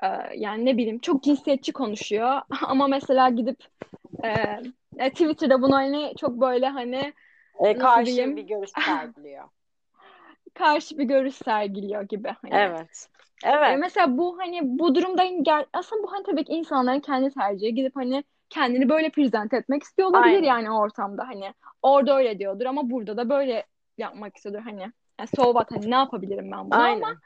e, 0.02 0.06
yani 0.36 0.64
ne 0.64 0.76
bileyim 0.76 0.98
çok 0.98 1.22
cinsiyetçi 1.22 1.72
konuşuyor. 1.72 2.40
Ama 2.62 2.88
mesela 2.88 3.28
gidip 3.28 3.58
e, 4.24 4.28
e, 4.98 5.10
Twitter'da 5.10 5.62
bunu 5.62 5.74
hani 5.74 6.14
çok 6.20 6.40
böyle 6.40 6.68
hani 6.68 7.12
E, 7.64 7.78
karşı 7.78 8.06
diyeyim 8.06 8.36
bir 8.36 8.42
görüş 8.42 8.70
sergiliyor. 8.84 9.44
karşı 10.54 10.98
bir 10.98 11.04
görüş 11.04 11.34
sergiliyor 11.34 12.02
gibi 12.02 12.34
hani. 12.42 12.54
Evet. 12.54 13.08
E, 13.44 13.48
Evet. 13.50 13.78
mesela 13.78 14.18
bu 14.18 14.38
hani 14.38 14.60
bu 14.64 14.94
durumda 14.94 15.22
aslında 15.72 16.02
bu 16.02 16.12
hani 16.12 16.22
tabii 16.22 16.44
ki 16.44 16.52
insanların 16.52 17.00
kendi 17.00 17.30
tercihi 17.30 17.74
gidip 17.74 17.96
hani 17.96 18.24
kendini 18.56 18.88
böyle 18.88 19.10
prezent 19.10 19.54
etmek 19.54 19.82
istiyor 19.82 20.08
olabilir 20.08 20.34
Aynen. 20.34 20.46
yani 20.48 20.70
ortamda 20.70 21.28
hani 21.28 21.54
orada 21.82 22.18
öyle 22.18 22.38
diyordur 22.38 22.66
ama 22.66 22.90
burada 22.90 23.16
da 23.16 23.28
böyle 23.28 23.66
yapmak 23.98 24.36
istiyordur 24.36 24.60
hani 24.60 24.80
yani 25.20 25.28
so 25.36 25.42
what 25.44 25.70
hani 25.70 25.90
ne 25.90 25.94
yapabilirim 25.94 26.52
ben 26.52 26.64
buna 26.64 26.76
ama 26.76 26.84
Aynen. 26.84 27.16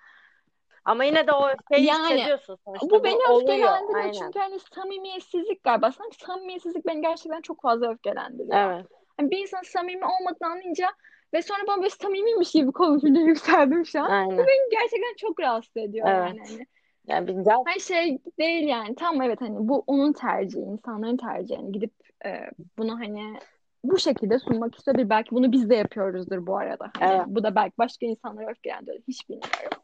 Ama 0.85 1.05
yine 1.05 1.27
de 1.27 1.33
o 1.33 1.49
öfkeyi 1.49 1.87
yani 1.87 2.15
hissediyorsun 2.15 2.57
sonuçta. 2.65 2.87
bu 2.87 2.91
Bu 2.91 3.05
beni 3.05 3.15
oluyor. 3.15 3.41
öfkelendiriyor 3.41 3.99
Aynen. 4.01 4.13
çünkü 4.13 4.39
hani 4.39 4.59
samimiyetsizlik 4.75 5.63
galiba 5.65 5.93
sanki 5.93 6.17
samimiyetsizlik 6.25 6.87
beni 6.87 7.01
gerçekten 7.01 7.41
çok 7.41 7.63
fazla 7.63 7.93
öfkelendiriyor. 7.93 8.71
Evet. 8.71 8.87
Hani 9.17 9.31
bir 9.31 9.39
insan 9.39 9.63
samimi 9.63 10.05
olmadığını 10.05 10.49
anlayınca 10.49 10.89
ve 11.35 11.43
sonra 11.43 11.67
bana 11.69 11.77
böyle 11.77 11.91
samimiymiş 11.91 12.53
gibi 12.53 12.73
konuşunca 12.73 13.21
yükseldim 13.31 13.87
şu 13.87 14.01
an. 14.01 14.09
Bu 14.09 14.13
Aynen. 14.15 14.39
beni 14.39 14.71
gerçekten 14.71 15.15
çok 15.19 15.41
rahatsız 15.41 15.77
ediyor 15.77 16.09
yani 16.09 16.39
Evet. 16.39 16.51
hani. 16.51 16.67
Yani 17.07 17.27
bir 17.27 17.33
güzel. 17.33 17.55
Her 17.67 17.81
şey 17.81 18.19
değil 18.39 18.69
yani. 18.69 18.95
Tamam 18.95 19.23
evet 19.23 19.41
hani 19.41 19.69
bu 19.69 19.85
onun 19.87 20.13
tercihi, 20.13 20.63
insanların 20.63 21.17
tercihi. 21.17 21.59
Yani 21.59 21.73
gidip 21.73 21.93
e, 22.27 22.51
bunu 22.79 22.99
hani 23.01 23.39
bu 23.85 23.99
şekilde 23.99 24.39
sunmak 24.39 24.75
istiyor. 24.75 25.11
Belki 25.11 25.31
bunu 25.31 25.53
biz 25.53 25.71
de 25.71 25.75
yapıyoruzdur 25.75 26.47
bu 26.47 26.57
arada. 26.59 26.91
Hani 26.99 27.13
Evet. 27.13 27.27
bu 27.27 27.43
da 27.43 27.55
belki 27.55 27.79
başka 27.79 28.07
insanları 28.07 28.51
öfkelendiriyor. 28.51 29.03
Hiç 29.09 29.29
bilmiyorum. 29.29 29.79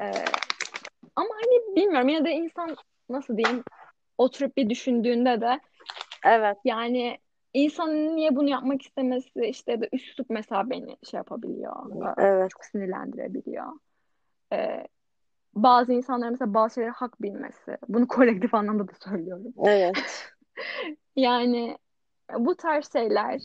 E, 0.00 0.04
ama 1.16 1.28
hani 1.34 1.76
bilmiyorum 1.76 2.08
yine 2.08 2.24
de 2.24 2.30
insan 2.32 2.76
nasıl 3.08 3.36
diyeyim 3.36 3.64
oturup 4.18 4.56
bir 4.56 4.70
düşündüğünde 4.70 5.40
de 5.40 5.60
Evet. 6.24 6.56
yani 6.64 7.18
insanın 7.54 8.16
niye 8.16 8.36
bunu 8.36 8.48
yapmak 8.48 8.82
istemesi 8.82 9.40
işte 9.40 9.80
da 9.80 9.86
üslup 9.92 10.30
mesela 10.30 10.70
beni 10.70 10.96
şey 11.10 11.18
yapabiliyor. 11.18 12.06
e, 12.18 12.22
Evet. 12.22 12.50
çok 12.50 12.64
sinirlendirebiliyor. 12.64 13.66
E, 14.52 14.86
bazı 15.56 15.92
insanların 15.92 16.32
mesela 16.32 16.54
bazı 16.54 16.74
şeylere 16.74 16.92
hak 16.92 17.22
bilmesi. 17.22 17.78
Bunu 17.88 18.08
kolektif 18.08 18.54
anlamda 18.54 18.88
da 18.88 18.92
söylüyorum. 19.00 19.54
Evet. 19.66 20.32
Yani 21.16 21.78
bu 22.38 22.56
tarz 22.56 22.92
şeyler 22.92 23.40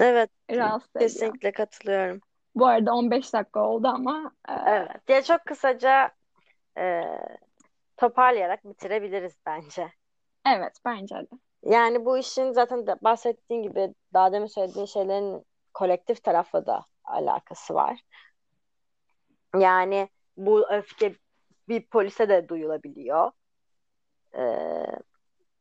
Evet, 0.00 0.30
rahatsız 0.50 0.96
ediyor. 0.96 1.08
kesinlikle 1.08 1.52
katılıyorum. 1.52 2.20
Bu 2.54 2.66
arada 2.66 2.94
15 2.94 3.32
dakika 3.32 3.68
oldu 3.68 3.88
ama 3.88 4.32
e, 4.48 4.52
Evet. 4.52 5.08
Ya 5.08 5.22
çok 5.22 5.44
kısaca 5.44 6.10
e, 6.78 7.02
toparlayarak 7.96 8.64
bitirebiliriz 8.64 9.36
bence. 9.46 9.92
evet 10.46 10.78
bence 10.84 11.14
de. 11.14 11.28
Yani 11.64 12.04
bu 12.04 12.18
işin 12.18 12.52
zaten 12.52 12.86
de 12.86 12.96
bahsettiğin 13.02 13.62
gibi 13.62 13.94
daha 14.14 14.32
demin 14.32 14.46
söylediğin 14.46 14.86
şeylerin 14.86 15.44
kolektif 15.74 16.22
tarafla 16.24 16.66
da 16.66 16.86
alakası 17.04 17.74
var. 17.74 18.00
Yani 19.58 20.08
bu 20.36 20.72
öfke 20.72 21.14
bir 21.68 21.86
polise 21.86 22.28
de 22.28 22.48
duyulabiliyor. 22.48 23.30
Ee, 24.34 24.86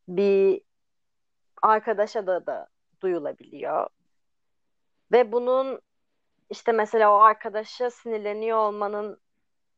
bir 0.08 0.62
arkadaşa 1.62 2.28
da 2.28 2.46
da 2.46 2.68
duyulabiliyor. 3.02 3.88
Ve 5.12 5.32
bunun 5.32 5.82
işte 6.50 6.72
mesela 6.72 7.14
o 7.14 7.20
arkadaşa 7.20 7.90
sinirleniyor 7.90 8.58
olmanın 8.58 9.22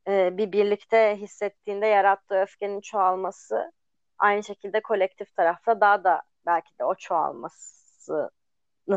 e, 0.07 0.38
bir 0.38 0.51
birlikte 0.51 1.15
hissettiğinde 1.17 1.88
yarattığı 1.88 2.41
öfkenin 2.41 2.81
çoğalması 2.81 3.71
aynı 4.17 4.43
şekilde 4.43 4.81
kolektif 4.81 5.35
tarafta 5.35 5.81
daha 5.81 6.03
da 6.03 6.21
belki 6.45 6.79
de 6.79 6.85
o 6.85 6.95
çoğalmasını 6.95 8.29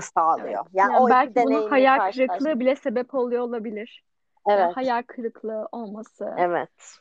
sağlıyor. 0.00 0.48
Evet. 0.48 0.72
Yani 0.72 0.92
Yani 0.92 1.00
o 1.00 1.10
belki 1.10 1.34
deneyimi 1.34 1.68
hayal 1.68 2.12
kırıklığı 2.12 2.60
bile 2.60 2.76
sebep 2.76 3.14
oluyor 3.14 3.42
olabilir. 3.42 4.04
Evet, 4.50 4.76
hayal 4.76 5.02
kırıklığı 5.02 5.68
olması, 5.72 6.34
evet, 6.38 6.98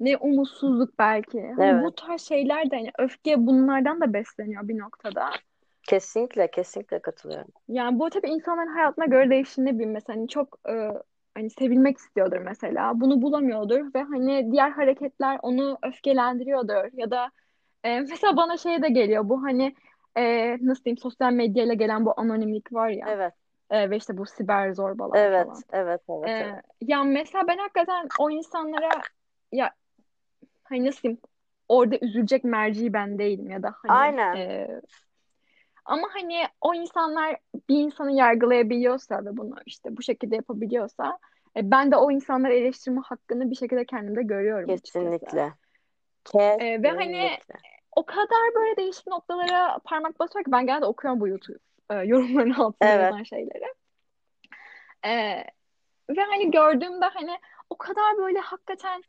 ne 0.00 0.16
umutsuzluk 0.16 0.98
belki. 0.98 1.40
Hani 1.56 1.70
evet. 1.70 1.84
bu 1.84 1.94
tarz 1.94 2.22
şeyler 2.22 2.70
de 2.70 2.76
hani 2.76 2.90
öfke 2.98 3.46
bunlardan 3.46 4.00
da 4.00 4.12
besleniyor 4.12 4.68
bir 4.68 4.78
noktada. 4.78 5.30
Kesinlikle, 5.82 6.50
kesinlikle 6.50 6.98
katılıyorum. 6.98 7.50
Yani 7.68 7.98
bu 7.98 8.10
tabii 8.10 8.28
insanların 8.28 8.74
hayatına 8.74 9.06
göre 9.06 9.30
değiştiğini 9.30 9.86
mesela 9.86 10.16
hani 10.16 10.28
çok 10.28 10.58
e, 10.68 10.90
hani 11.34 11.50
sevilmek 11.50 11.98
istiyordur 11.98 12.38
mesela. 12.38 13.00
Bunu 13.00 13.22
bulamıyordur 13.22 13.94
ve 13.94 14.02
hani 14.02 14.52
diğer 14.52 14.70
hareketler 14.70 15.38
onu 15.42 15.78
öfkelendiriyordur 15.82 16.98
ya 16.98 17.10
da 17.10 17.30
e, 17.84 18.00
mesela 18.10 18.36
bana 18.36 18.56
şey 18.56 18.82
de 18.82 18.88
geliyor 18.88 19.28
bu 19.28 19.42
hani 19.42 19.74
e, 20.16 20.56
nasıl 20.66 20.84
diyeyim 20.84 20.98
sosyal 20.98 21.32
medyayla 21.32 21.74
gelen 21.74 22.06
bu 22.06 22.14
anonimlik 22.16 22.72
var 22.72 22.88
ya 22.88 23.06
Evet, 23.08 23.34
e, 23.70 23.90
ve 23.90 23.96
işte 23.96 24.16
bu 24.16 24.26
siber 24.26 24.72
zorbalar 24.72 25.18
evet, 25.18 25.46
falan. 25.46 25.62
evet, 25.72 26.00
evet, 26.08 26.28
E, 26.28 26.30
evet. 26.30 26.64
ya 26.80 27.04
mesela 27.04 27.48
ben 27.48 27.58
hakikaten 27.58 28.08
o 28.18 28.30
insanlara 28.30 28.88
ya 29.52 29.70
hani 30.64 30.84
nasıl 30.84 31.02
diyeyim 31.02 31.20
orada 31.68 31.96
üzülecek 32.00 32.44
merci 32.44 32.92
ben 32.92 33.18
değilim 33.18 33.50
ya 33.50 33.62
da 33.62 33.74
hani 33.82 33.92
Aynen. 33.92 34.36
e, 34.36 34.80
ama 35.84 36.08
hani 36.12 36.42
o 36.60 36.74
insanlar 36.74 37.36
bir 37.68 37.78
insanı 37.78 38.12
yargılayabiliyorsa 38.12 39.24
ve 39.24 39.36
bunu 39.36 39.54
işte 39.66 39.96
bu 39.96 40.02
şekilde 40.02 40.36
yapabiliyorsa 40.36 41.18
e, 41.56 41.70
ben 41.70 41.92
de 41.92 41.96
o 41.96 42.10
insanları 42.10 42.54
eleştirme 42.54 43.00
hakkını 43.04 43.50
bir 43.50 43.56
şekilde 43.56 43.84
kendimde 43.84 44.22
görüyorum 44.22 44.70
açıkçası. 44.70 44.98
Kesinlikle. 44.98 45.52
E, 46.34 46.82
ve 46.82 46.88
hani 46.88 47.12
Kesinlikle. 47.12 47.73
O 47.96 48.06
kadar 48.06 48.54
böyle 48.54 48.76
değişik 48.76 49.06
noktalara 49.06 49.78
parmak 49.84 50.18
basıyor 50.18 50.44
ki 50.44 50.52
ben 50.52 50.66
genelde 50.66 50.86
okuyorum 50.86 51.20
bu 51.20 51.28
YouTube 51.28 51.58
e, 51.90 51.94
yorumların 52.04 52.50
altında 52.50 52.88
Evet. 52.88 53.04
yazan 53.04 53.22
şeyleri. 53.22 53.64
E, 55.06 55.44
ve 56.10 56.20
hani 56.20 56.50
gördüğümde 56.50 57.04
hani 57.04 57.38
o 57.70 57.78
kadar 57.78 58.16
böyle 58.18 58.38
hakikaten 58.38 59.02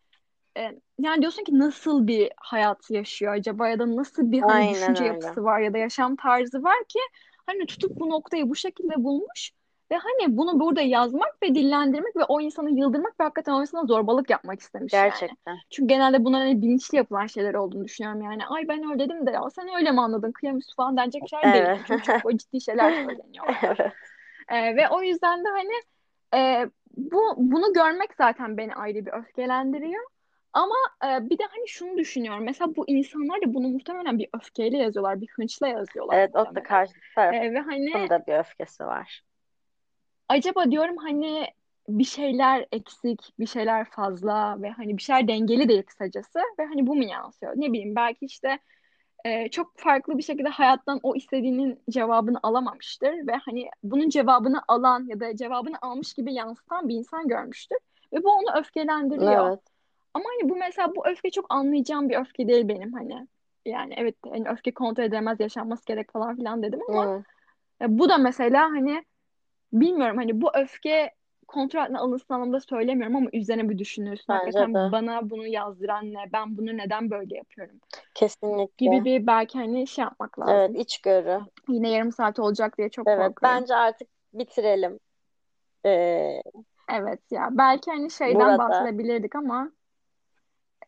e, 0.57 0.61
yani 0.99 1.21
diyorsun 1.21 1.43
ki 1.43 1.59
nasıl 1.59 2.07
bir 2.07 2.31
hayat 2.37 2.91
yaşıyor 2.91 3.33
acaba 3.33 3.67
ya 3.67 3.79
da 3.79 3.95
nasıl 3.95 4.31
bir 4.31 4.41
hani 4.41 4.53
Aynen 4.53 4.73
düşünce 4.73 5.03
öyle. 5.03 5.13
yapısı 5.13 5.43
var 5.43 5.59
ya 5.59 5.73
da 5.73 5.77
yaşam 5.77 6.15
tarzı 6.15 6.63
var 6.63 6.77
ki 6.89 6.99
hani 7.45 7.65
tutup 7.65 7.99
bu 7.99 8.09
noktayı 8.09 8.49
bu 8.49 8.55
şekilde 8.55 9.03
bulmuş 9.03 9.51
ve 9.91 9.95
hani 9.95 10.37
bunu 10.37 10.59
burada 10.59 10.81
yazmak 10.81 11.43
ve 11.43 11.55
dillendirmek 11.55 12.15
ve 12.15 12.23
o 12.23 12.41
insanı 12.41 12.71
yıldırmak 12.71 13.19
ve 13.19 13.23
hakikaten 13.23 13.53
o 13.53 13.61
insana 13.61 13.85
zorbalık 13.85 14.29
yapmak 14.29 14.59
istemiş 14.59 14.93
yani. 14.93 15.09
Gerçekten. 15.09 15.57
Çünkü 15.69 15.87
genelde 15.87 16.25
bunlar 16.25 16.41
hani 16.41 16.61
bilinçli 16.61 16.97
yapılan 16.97 17.27
şeyler 17.27 17.53
olduğunu 17.53 17.85
düşünüyorum 17.85 18.21
yani. 18.21 18.45
Ay 18.45 18.67
ben 18.67 18.91
öyle 18.91 18.99
dedim 18.99 19.25
de 19.25 19.31
ya 19.31 19.49
sen 19.55 19.75
öyle 19.77 19.91
mi 19.91 20.01
anladın 20.01 20.31
kıyamüstü 20.31 20.75
falan 20.75 20.97
denecek 20.97 21.29
şeyler 21.29 21.53
değil. 21.53 21.65
Evet. 21.67 21.77
Yani. 21.77 21.85
Çünkü 21.87 22.03
çok 22.03 22.25
böyle 22.25 22.37
ciddi 22.37 22.61
şeyler 22.61 22.93
söyleniyor. 23.05 23.45
Evet. 23.63 23.93
Ee, 24.49 24.75
ve 24.75 24.89
o 24.89 25.01
yüzden 25.01 25.45
de 25.45 25.49
hani 25.49 25.73
e, 26.35 26.69
bu 26.97 27.33
bunu 27.37 27.73
görmek 27.73 28.13
zaten 28.17 28.57
beni 28.57 28.75
ayrı 28.75 29.05
bir 29.05 29.13
öfkelendiriyor. 29.13 30.03
Ama 30.53 30.75
e, 31.03 31.29
bir 31.29 31.37
de 31.37 31.43
hani 31.51 31.67
şunu 31.67 31.97
düşünüyorum. 31.97 32.43
Mesela 32.43 32.75
bu 32.75 32.85
insanlar 32.87 33.41
da 33.41 33.53
bunu 33.53 33.67
muhtemelen 33.67 34.19
bir 34.19 34.29
öfkeyle 34.33 34.77
yazıyorlar, 34.77 35.21
bir 35.21 35.27
hınçla 35.27 35.67
yazıyorlar 35.67 36.17
Evet, 36.17 36.35
o 36.35 36.55
da 36.55 36.63
karşı 36.63 36.93
tarafın 37.15 37.37
E, 37.37 37.53
ve 37.53 37.59
hani 37.59 38.09
da 38.09 38.23
bir 38.27 38.39
öfkesi 38.39 38.85
var. 38.85 39.21
Acaba 40.29 40.71
diyorum 40.71 40.97
hani 40.97 41.47
bir 41.87 42.03
şeyler 42.03 42.65
eksik, 42.71 43.33
bir 43.39 43.47
şeyler 43.47 43.89
fazla 43.89 44.61
ve 44.61 44.69
hani 44.69 44.97
bir 44.97 45.01
şeyler 45.01 45.27
dengeli 45.27 45.69
değil 45.69 45.83
kısacası 45.83 46.39
ve 46.59 46.65
hani 46.65 46.87
bu 46.87 46.95
mu 46.95 47.03
yansıyor? 47.03 47.53
Ne 47.55 47.73
bileyim 47.73 47.95
belki 47.95 48.25
işte 48.25 48.59
e, 49.25 49.49
çok 49.49 49.77
farklı 49.77 50.17
bir 50.17 50.23
şekilde 50.23 50.49
hayattan 50.49 50.99
o 51.03 51.15
istediğinin 51.15 51.79
cevabını 51.89 52.39
alamamıştır 52.43 53.27
ve 53.27 53.33
hani 53.45 53.69
bunun 53.83 54.09
cevabını 54.09 54.61
alan 54.67 55.05
ya 55.07 55.19
da 55.19 55.35
cevabını 55.35 55.77
almış 55.81 56.13
gibi 56.13 56.33
yansıtan 56.33 56.89
bir 56.89 56.95
insan 56.95 57.27
görmüştür 57.27 57.77
ve 58.13 58.23
bu 58.23 58.31
onu 58.31 58.59
öfkelendiriyor. 58.59 59.47
Evet. 59.49 59.59
Ama 60.13 60.25
hani 60.25 60.49
bu 60.49 60.55
mesela 60.55 60.95
bu 60.95 61.07
öfke 61.07 61.29
çok 61.29 61.45
anlayacağım 61.49 62.09
bir 62.09 62.15
öfke 62.15 62.47
değil 62.47 62.67
benim 62.67 62.93
hani. 62.93 63.27
Yani 63.65 63.93
evet 63.97 64.15
hani 64.29 64.49
öfke 64.49 64.71
kontrol 64.71 65.03
edilemez 65.03 65.39
yaşanması 65.39 65.85
gerek 65.85 66.11
falan 66.13 66.35
filan 66.35 66.63
dedim 66.63 66.79
ama 66.89 67.23
Evet. 67.81 67.89
bu 67.89 68.09
da 68.09 68.17
mesela 68.17 68.61
hani 68.63 69.05
bilmiyorum 69.81 70.17
hani 70.17 70.41
bu 70.41 70.49
öfke 70.57 71.11
kontrol 71.47 71.79
altına 71.81 71.99
alınsın 71.99 72.33
anlamda 72.33 72.59
söylemiyorum 72.59 73.15
ama 73.15 73.29
üzerine 73.33 73.69
bir 73.69 73.77
düşünürsün. 73.77 74.25
Bence 74.29 74.59
Hakikaten 74.59 74.73
de. 74.73 74.91
bana 74.91 75.29
bunu 75.29 75.47
yazdıran 75.47 76.13
ne? 76.13 76.25
Ben 76.33 76.57
bunu 76.57 76.77
neden 76.77 77.11
böyle 77.11 77.35
yapıyorum? 77.35 77.75
Kesinlikle. 78.13 78.85
Gibi 78.85 79.05
bir 79.05 79.27
belki 79.27 79.57
hani 79.57 79.87
şey 79.87 80.03
yapmak 80.03 80.37
Evet, 80.39 80.49
lazım. 80.49 80.75
içgörü. 80.75 81.39
Yine 81.69 81.89
yarım 81.89 82.11
saat 82.11 82.39
olacak 82.39 82.77
diye 82.77 82.89
çok 82.89 83.07
Evet, 83.07 83.17
korkuyorum. 83.17 83.61
bence 83.61 83.75
artık 83.75 84.07
bitirelim. 84.33 84.99
Ee, 85.85 86.41
Evet 86.91 87.19
ya 87.31 87.49
belki 87.51 87.91
hani 87.91 88.11
şeyden 88.11 88.39
burada. 88.39 88.57
bahsedebilirdik 88.57 89.35
ama 89.35 89.71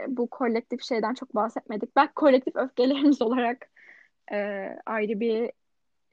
e, 0.02 0.18
bu 0.18 0.28
kolektif 0.30 0.84
şeyden 0.84 1.14
çok 1.14 1.36
bahsetmedik. 1.36 1.96
Belki 1.96 2.14
kolektif 2.14 2.56
öfkelerimiz 2.56 3.22
olarak 3.22 3.70
e, 4.32 4.70
ayrı 4.86 5.20
bir 5.20 5.52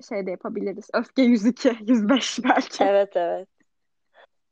şey 0.09 0.27
de 0.27 0.31
yapabiliriz. 0.31 0.89
Öfke 0.95 1.23
102, 1.23 1.79
105 1.81 2.39
belki. 2.45 2.85
Evet, 2.85 3.17
evet. 3.17 3.49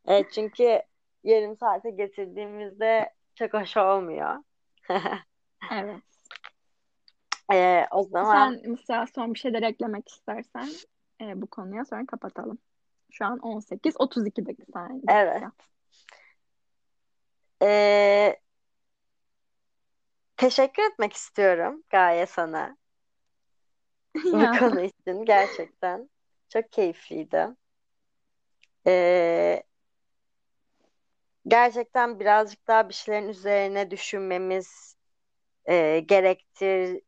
Evet, 0.07 0.33
çünkü 0.33 0.83
yarım 1.25 1.57
saate 1.57 1.91
getirdiğimizde 1.91 3.15
çok 3.35 3.55
hoş 3.55 3.77
olmuyor. 3.77 4.37
Evet. 5.73 6.03
Ee, 7.53 7.87
o 7.91 8.03
zaman 8.03 8.53
Sen 8.61 8.71
mesela 8.71 9.07
son 9.15 9.35
bir 9.35 9.39
şeyler 9.39 9.63
eklemek 9.63 10.09
istersen 10.09 10.69
e, 11.21 11.43
bu 11.43 11.47
konuya 11.47 11.85
sonra 11.85 12.07
kapatalım. 12.07 12.59
Şu 13.11 13.25
an 13.25 13.39
18, 13.39 13.95
32 13.99 14.47
dakika. 14.47 14.89
evet. 15.09 15.43
Ee, 17.63 18.37
teşekkür 20.37 20.83
etmek 20.83 21.13
istiyorum 21.13 21.83
Gaye 21.91 22.27
sana 22.27 22.77
bu 24.15 24.59
konu 24.59 24.81
için 24.81 25.25
gerçekten. 25.25 26.11
Çok 26.49 26.73
keyifliydi. 26.73 27.49
Ee, 28.87 29.63
gerçekten 31.49 32.21
birazcık 32.21 32.69
daha 32.69 32.89
bir 32.89 32.95
şeylerin 32.95 33.29
üzerine 33.29 33.91
düşünmemiz 33.91 34.97
e, 35.65 36.01
gerektiğini 36.01 37.03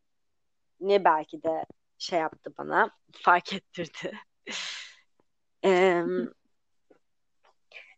belki 1.05 1.43
de 1.43 1.65
şey 1.99 2.19
yaptı 2.19 2.55
bana, 2.59 2.91
fark 3.13 3.53
ettirdi. 3.53 4.19
Ee, 5.67 6.03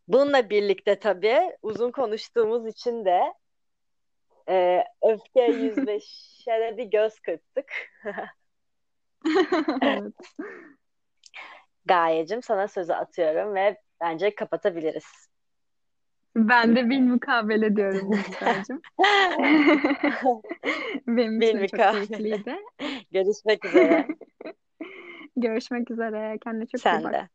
bununla 0.09 0.51
birlikte 0.51 0.99
tabii 0.99 1.57
uzun 1.62 1.90
konuştuğumuz 1.90 2.66
için 2.66 3.05
de 3.05 3.35
e, 4.49 4.85
öfke 5.03 5.40
105'e 5.53 6.61
de 6.61 6.77
bir 6.77 6.85
göz 6.85 7.21
kırptık. 7.21 7.73
Evet. 9.83 10.14
Gayecim 11.87 12.42
sana 12.42 12.68
sözü 12.68 12.92
atıyorum 12.92 13.55
ve 13.55 13.76
bence 14.00 14.35
kapatabiliriz. 14.35 15.29
Ben 16.37 16.76
de 16.76 16.90
bil 16.90 17.00
mukabele 17.00 17.76
diyorum 17.76 18.12
Büşra'cığım. 18.12 18.81
Benim 21.07 21.40
Bil 21.40 21.48
için 21.48 21.59
de 21.59 21.68
çok 21.68 21.81
keyifliydi. 21.92 22.57
Görüşmek 23.12 23.64
üzere. 23.64 24.07
Görüşmek 25.37 25.90
üzere. 25.90 26.38
Kendine 26.44 26.66
çok 26.66 26.81
iyi 26.81 26.83
Sen 26.83 27.05
bak. 27.05 27.12
de. 27.12 27.29